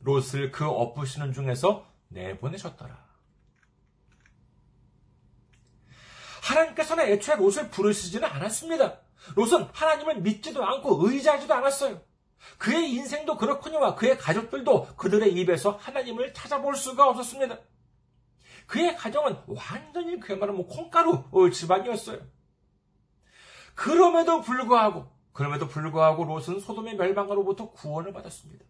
롯을 0.00 0.52
그 0.52 0.66
엎으시는 0.66 1.32
중에서 1.32 1.86
내보내셨더라. 2.08 2.96
하나님께서는 6.42 7.08
애초에 7.08 7.36
롯을 7.36 7.70
부르시지는 7.70 8.26
않았습니다. 8.26 9.00
롯은 9.34 9.68
하나님을 9.72 10.20
믿지도 10.20 10.64
않고 10.64 11.08
의지하지도 11.08 11.52
않았어요. 11.52 12.00
그의 12.58 12.92
인생도 12.92 13.36
그렇거니와 13.36 13.94
그의 13.94 14.18
가족들도 14.18 14.96
그들의 14.96 15.32
입에서 15.34 15.72
하나님을 15.72 16.32
찾아볼 16.34 16.74
수가 16.76 17.08
없었습니다. 17.08 17.58
그의 18.66 18.96
가정은 18.96 19.36
완전히 19.46 20.20
그야말로 20.20 20.52
뭐 20.52 20.66
콩가루 20.66 21.24
집안이었어요. 21.52 22.20
그럼에도 23.74 24.40
불구하고, 24.40 25.10
그럼에도 25.32 25.68
불구하고 25.68 26.24
롯은 26.24 26.60
소돔의 26.60 26.96
멸망으로부터 26.96 27.70
구원을 27.70 28.12
받았습니다. 28.12 28.64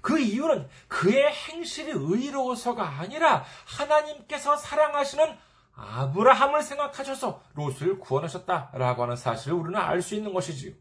그 0.00 0.18
이유는 0.18 0.68
그의 0.88 1.32
행실이 1.32 1.90
의로워서가 1.92 2.86
아니라 3.00 3.44
하나님께서 3.66 4.56
사랑하시는 4.56 5.36
아브라함을 5.74 6.62
생각하셔서 6.62 7.42
롯을 7.54 7.98
구원하셨다라고 7.98 9.02
하는 9.02 9.16
사실을 9.16 9.56
우리는 9.56 9.78
알 9.78 10.02
수 10.02 10.14
있는 10.14 10.32
것이지요. 10.32 10.74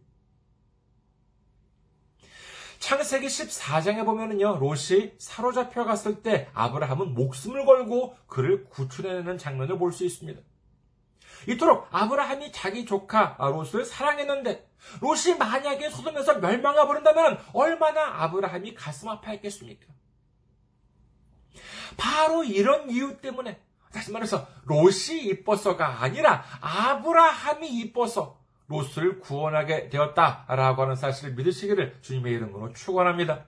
창세기 2.89 3.27
14장에 3.27 4.03
보면은요, 4.03 4.57
롯이 4.57 5.11
사로잡혀 5.19 5.85
갔을 5.85 6.23
때 6.23 6.49
아브라함은 6.55 7.13
목숨을 7.13 7.63
걸고 7.63 8.15
그를 8.25 8.65
구출해내는 8.65 9.37
장면을 9.37 9.77
볼 9.77 9.91
수 9.91 10.03
있습니다. 10.03 10.41
이토록 11.47 11.87
아브라함이 11.91 12.51
자기 12.51 12.87
조카 12.87 13.37
롯을 13.39 13.85
사랑했는데 13.85 14.67
롯이 15.01 15.37
만약에 15.37 15.91
소돔에서 15.91 16.39
멸망해 16.39 16.87
버린다면 16.87 17.39
얼마나 17.53 18.23
아브라함이 18.23 18.73
가슴 18.73 19.09
아파했겠습니까? 19.09 19.85
바로 21.95 22.43
이런 22.43 22.89
이유 22.89 23.21
때문에 23.21 23.61
다시 23.93 24.11
말해서 24.11 24.47
롯이 24.65 25.25
이뻐서가 25.25 26.01
아니라 26.01 26.43
아브라함이 26.59 27.67
이뻐서 27.67 28.38
롯을 28.69 29.19
구원하게 29.19 29.89
되었다라고 29.89 30.83
하는 30.83 30.95
사실을 30.95 31.33
믿으시기를 31.33 31.97
주님의 32.01 32.33
이름으로 32.33 32.71
축원합니다. 32.73 33.45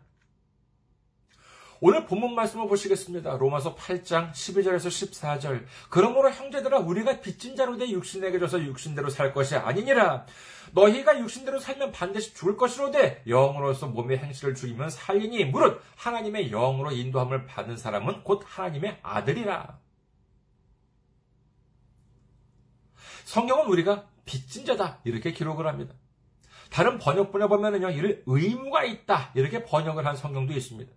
오늘 1.83 2.05
본문 2.05 2.35
말씀을 2.35 2.67
보시겠습니다. 2.67 3.37
로마서 3.37 3.75
8장 3.75 4.31
12절에서 4.33 4.87
14절. 4.87 5.65
그러므로 5.89 6.29
형제들아 6.29 6.77
우리가 6.77 7.21
빚진 7.21 7.55
자로 7.55 7.75
돼 7.77 7.89
육신에게 7.89 8.37
줘서 8.37 8.61
육신대로 8.61 9.09
살 9.09 9.33
것이 9.33 9.55
아니니라. 9.55 10.27
너희가 10.73 11.19
육신대로 11.19 11.59
살면 11.59 11.91
반드시 11.91 12.35
죽을 12.35 12.55
것이로되 12.55 13.23
영으로서 13.27 13.87
몸의 13.87 14.19
행실을 14.19 14.53
죽이면 14.53 14.91
살리니 14.91 15.45
무릇 15.45 15.81
하나님의 15.95 16.51
영으로 16.51 16.91
인도함을 16.91 17.47
받는 17.47 17.77
사람은 17.77 18.23
곧 18.23 18.43
하나님의 18.45 18.99
아들이라. 19.01 19.79
성경은 23.25 23.65
우리가 23.65 24.10
빚진 24.25 24.65
자다 24.65 24.99
이렇게 25.03 25.31
기록을 25.31 25.67
합니다. 25.67 25.93
다른 26.69 26.99
번역본에 26.99 27.47
보면은요, 27.47 27.89
이를 27.91 28.23
의무가 28.25 28.83
있다 28.83 29.31
이렇게 29.35 29.63
번역을 29.63 30.05
한 30.05 30.15
성경도 30.15 30.53
있습니다. 30.53 30.91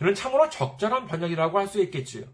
이는 0.00 0.14
참으로 0.14 0.50
적절한 0.50 1.06
번역이라고 1.06 1.58
할 1.58 1.68
수 1.68 1.80
있겠지요. 1.82 2.26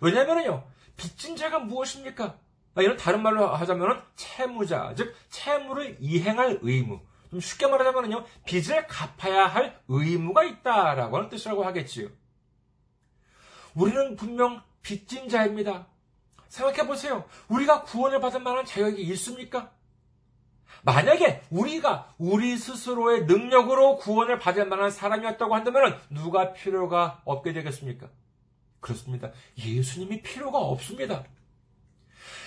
왜냐하면요, 0.00 0.66
빚진 0.96 1.36
자가 1.36 1.60
무엇입니까? 1.60 2.38
아, 2.74 2.82
이런 2.82 2.96
다른 2.98 3.22
말로 3.22 3.46
하자면 3.46 4.02
채무자, 4.16 4.94
즉 4.94 5.14
채무를 5.30 5.96
이행할 6.00 6.58
의무. 6.60 7.00
좀 7.30 7.40
쉽게 7.40 7.66
말하자면요, 7.66 8.24
빚을 8.44 8.86
갚아야 8.86 9.46
할 9.46 9.80
의무가 9.88 10.44
있다라고 10.44 11.16
하는 11.16 11.28
뜻이라고 11.30 11.64
하겠지요. 11.64 12.08
우리는 13.74 14.16
분명 14.16 14.62
빚진 14.82 15.28
자입니다. 15.28 15.88
생각해 16.56 16.86
보세요. 16.86 17.24
우리가 17.48 17.82
구원을 17.82 18.20
받을 18.20 18.40
만한 18.40 18.64
자격이 18.64 19.02
있습니까? 19.02 19.70
만약에 20.82 21.42
우리가 21.50 22.14
우리 22.16 22.56
스스로의 22.56 23.26
능력으로 23.26 23.96
구원을 23.96 24.38
받을 24.38 24.66
만한 24.66 24.90
사람이었다고 24.90 25.54
한다면 25.54 26.00
누가 26.10 26.52
필요가 26.52 27.20
없게 27.24 27.52
되겠습니까? 27.52 28.08
그렇습니다. 28.80 29.32
예수님이 29.58 30.22
필요가 30.22 30.58
없습니다. 30.58 31.24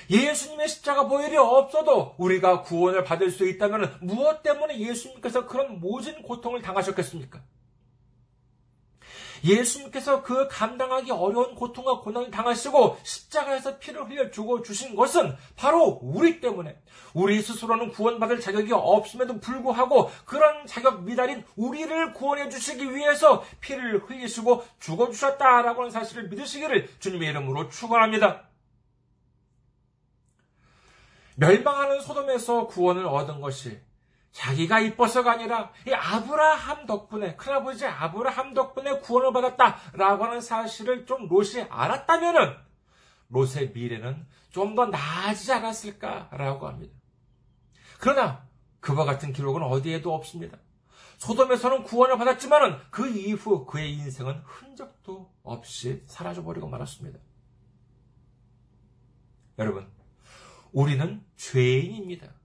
예수님의 0.09 0.67
십자가 0.67 1.07
보혈이 1.07 1.37
없어도 1.37 2.15
우리가 2.17 2.63
구원을 2.63 3.03
받을 3.03 3.29
수 3.29 3.47
있다면 3.47 3.99
무엇 4.01 4.41
때문에 4.41 4.79
예수님께서 4.79 5.45
그런 5.45 5.79
모진 5.79 6.23
고통을 6.23 6.63
당하셨겠습니까? 6.63 7.41
예수님께서 9.43 10.23
그 10.23 10.47
감당하기 10.47 11.11
어려운 11.11 11.55
고통과 11.55 11.99
고난을 11.99 12.31
당하시고 12.31 12.97
십자가에서 13.03 13.77
피를 13.79 14.05
흘려 14.09 14.31
죽어 14.31 14.61
주신 14.61 14.95
것은 14.95 15.35
바로 15.55 15.99
우리 16.01 16.39
때문에 16.39 16.77
우리 17.13 17.41
스스로는 17.41 17.91
구원받을 17.91 18.39
자격이 18.39 18.71
없음에도 18.73 19.39
불구하고 19.39 20.11
그런 20.25 20.65
자격 20.65 21.03
미달인 21.03 21.43
우리를 21.55 22.13
구원해 22.13 22.49
주시기 22.49 22.95
위해서 22.95 23.43
피를 23.61 23.99
흘리시고 23.99 24.63
죽어 24.79 25.09
주셨다라고 25.09 25.81
하는 25.81 25.91
사실을 25.91 26.29
믿으시기를 26.29 26.89
주님의 26.99 27.29
이름으로 27.29 27.69
축원합니다. 27.69 28.49
멸망하는 31.35 32.01
소돔에서 32.01 32.67
구원을 32.67 33.05
얻은 33.05 33.39
것이 33.39 33.79
자기가 34.31 34.79
이뻐서가 34.79 35.31
아니라 35.31 35.71
이 35.87 35.91
아브라함 35.91 36.85
덕분에 36.85 37.35
큰아버지 37.35 37.85
아브라함 37.85 38.53
덕분에 38.53 38.99
구원을 38.99 39.33
받았다라고 39.33 40.25
하는 40.25 40.41
사실을 40.41 41.05
좀 41.05 41.27
롯이 41.27 41.65
알았다면은 41.69 42.55
롯의 43.29 43.71
미래는 43.73 44.25
좀 44.51 44.75
더 44.75 44.85
나아지지 44.87 45.51
않았을까라고 45.53 46.67
합니다. 46.67 46.95
그러나 47.99 48.47
그와 48.79 49.05
같은 49.05 49.33
기록은 49.33 49.61
어디에도 49.63 50.13
없습니다. 50.13 50.57
소돔에서는 51.17 51.83
구원을 51.83 52.17
받았지만은 52.17 52.77
그 52.91 53.09
이후 53.09 53.65
그의 53.65 53.93
인생은 53.93 54.41
흔적도 54.45 55.33
없이 55.43 56.01
사라져 56.07 56.43
버리고 56.43 56.67
말았습니다. 56.67 57.19
여러분, 59.57 59.91
우리는 60.71 61.25
죄인입니다. 61.35 62.38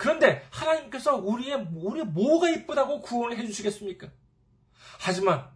그런데 0.00 0.42
하나님께서 0.48 1.16
우리의, 1.16 1.68
우리 1.74 2.02
뭐가 2.02 2.48
이쁘다고 2.48 3.02
구원을 3.02 3.36
해주시겠습니까? 3.36 4.08
하지만 4.98 5.46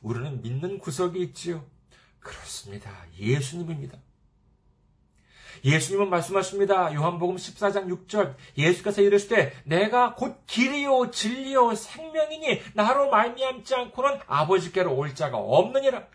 우리는 0.00 0.40
믿는 0.40 0.78
구석이 0.78 1.20
있지요. 1.20 1.66
그렇습니다. 2.18 2.90
예수님입니다. 3.18 3.98
예수님은 5.62 6.08
말씀하십니다. 6.08 6.94
요한복음 6.94 7.36
14장 7.36 8.06
6절. 8.06 8.34
예수께서 8.56 9.02
이르시되 9.02 9.52
내가 9.64 10.14
곧 10.14 10.42
길이요 10.46 11.10
진리요 11.10 11.74
생명이니 11.74 12.62
나로 12.72 13.10
말미암지 13.10 13.74
않고는 13.74 14.20
아버지께로 14.26 14.96
올 14.96 15.14
자가 15.14 15.36
없느니라. 15.36 16.06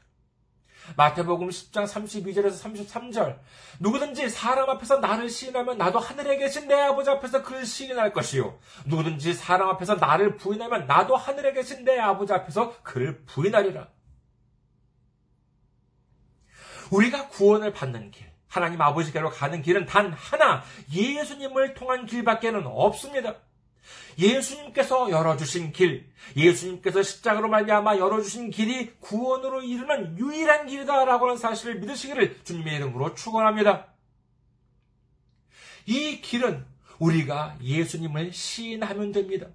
마태복음 0.96 1.50
10장 1.50 1.86
32절에서 1.86 2.64
33절. 2.64 3.40
누구든지 3.80 4.30
사람 4.30 4.70
앞에서 4.70 5.00
나를 5.00 5.30
시인하면 5.30 5.78
나도 5.78 6.00
하늘에 6.00 6.38
계신 6.38 6.68
내 6.68 6.76
아버지 6.76 7.10
앞에서 7.10 7.44
그를 7.44 7.66
시인할 7.66 8.14
것이요. 8.14 8.58
누구든지 8.86 9.34
사람 9.34 9.70
앞에서 9.70 9.96
나를 9.96 10.38
부인하면 10.38 10.88
나도 10.88 11.16
하늘에 11.16 11.54
계신 11.54 11.84
내 11.84 12.00
아버지 12.00 12.34
앞에서 12.34 12.82
그를 12.84 13.24
부인하리라. 13.26 13.88
우리가 16.92 17.28
구원을 17.28 17.74
받는 17.74 18.12
길, 18.12 18.32
하나님 18.48 18.82
아버지께로 18.82 19.30
가는 19.30 19.62
길은 19.62 19.86
단 19.86 20.14
하나, 20.14 20.64
예수님을 20.92 21.74
통한 21.74 22.06
길밖에는 22.06 22.64
없습니다. 22.66 23.36
예수님께서 24.18 25.12
열어주신 25.12 25.72
길, 25.72 26.10
예수님께서 26.36 27.04
십자가로 27.04 27.48
말미암아 27.48 27.98
열어주신 27.98 28.50
길이 28.50 28.92
구원으로 29.00 29.62
이르는 29.62 30.18
유일한 30.18 30.68
길이다라고 30.68 31.28
하는 31.28 31.38
사실을 31.38 31.80
믿으시기를 31.80 32.44
주님의 32.44 32.76
이름으로 32.76 33.14
축원합니다. 33.14 33.88
이 35.86 36.20
길은 36.22 36.66
우리가 37.00 37.58
예수님을 37.62 38.34
시인하면 38.34 39.12
됩니다. 39.12 39.48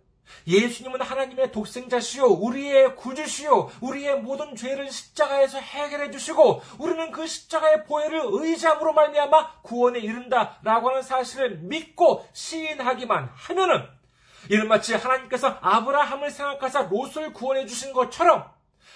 예수님은 0.46 1.02
하나님의 1.02 1.52
독생자시요, 1.52 2.24
우리의 2.24 2.96
구주시요, 2.96 3.70
우리의 3.80 4.20
모든 4.20 4.56
죄를 4.56 4.90
십자가에서 4.90 5.58
해결해 5.58 6.10
주시고, 6.10 6.62
우리는 6.78 7.10
그 7.10 7.26
십자가의 7.26 7.84
보혈을 7.84 8.22
의지함으로 8.30 8.94
말미암아 8.94 9.60
구원에 9.62 9.98
이른다라고 9.98 10.90
하는 10.90 11.02
사실을 11.02 11.58
믿고 11.58 12.26
시인하기만 12.32 13.30
하면은 13.34 13.86
이는 14.52 14.68
마치 14.68 14.94
하나님께서 14.94 15.48
아브라함을 15.62 16.30
생각하사 16.30 16.82
롯을 16.82 17.32
구원해 17.32 17.64
주신 17.64 17.94
것처럼 17.94 18.50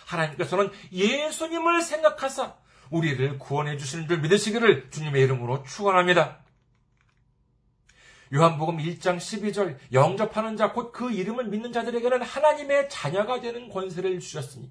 하나님께서는 0.05 0.71
예수님을 0.93 1.81
생각하사 1.81 2.57
우리를 2.91 3.39
구원해 3.39 3.79
주시는 3.79 4.07
줄 4.07 4.21
믿으시기를 4.21 4.91
주님의 4.91 5.23
이름으로 5.23 5.63
축원합니다. 5.63 6.41
요한복음 8.35 8.77
1장 8.77 9.17
12절 9.17 9.79
영접하는 9.95 10.59
자 10.59 10.75
곧 10.75 10.93
그 10.93 11.11
이름을 11.11 11.47
믿는 11.47 11.73
자들에게는 11.73 12.21
하나님의 12.21 12.91
자녀가 12.91 13.41
되는 13.41 13.71
권세를 13.71 14.21
주셨으니 14.21 14.71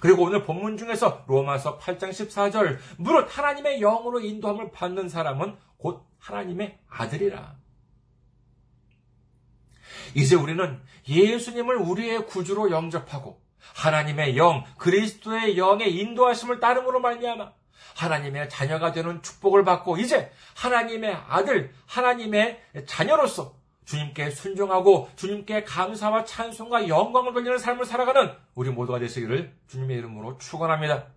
그리고 0.00 0.24
오늘 0.24 0.42
본문 0.44 0.76
중에서 0.76 1.24
로마서 1.26 1.78
8장 1.78 2.10
14절 2.10 2.76
무릇 2.98 3.34
하나님의 3.34 3.80
영으로 3.80 4.20
인도함을 4.20 4.72
받는 4.72 5.08
사람은 5.08 5.56
곧 5.78 6.06
하나님의 6.18 6.78
아들이라. 6.86 7.59
이제 10.14 10.36
우리는 10.36 10.80
예수님을 11.08 11.76
우리의 11.76 12.26
구주로 12.26 12.70
영접하고 12.70 13.40
하나님의 13.74 14.36
영, 14.36 14.64
그리스도의 14.78 15.58
영의 15.58 15.94
인도하심을 15.96 16.60
따름으로 16.60 17.00
말미암아 17.00 17.52
하나님의 17.96 18.48
자녀가 18.48 18.92
되는 18.92 19.22
축복을 19.22 19.64
받고 19.64 19.98
이제 19.98 20.30
하나님의 20.56 21.14
아들, 21.28 21.72
하나님의 21.86 22.62
자녀로서 22.86 23.54
주님께 23.84 24.30
순종하고 24.30 25.10
주님께 25.16 25.64
감사와 25.64 26.24
찬송과 26.24 26.88
영광을 26.88 27.32
돌리는 27.32 27.58
삶을 27.58 27.84
살아가는 27.84 28.32
우리 28.54 28.70
모두가 28.70 28.98
되시기를 29.00 29.52
주님의 29.66 29.98
이름으로 29.98 30.38
축원합니다. 30.38 31.08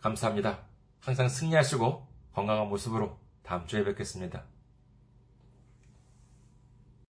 감사합니다. 0.00 0.60
항상 1.00 1.28
승리하시고 1.28 2.06
건강한 2.34 2.68
모습으로 2.68 3.18
다음 3.42 3.66
주에 3.66 3.84
뵙겠습니다. 3.84 4.44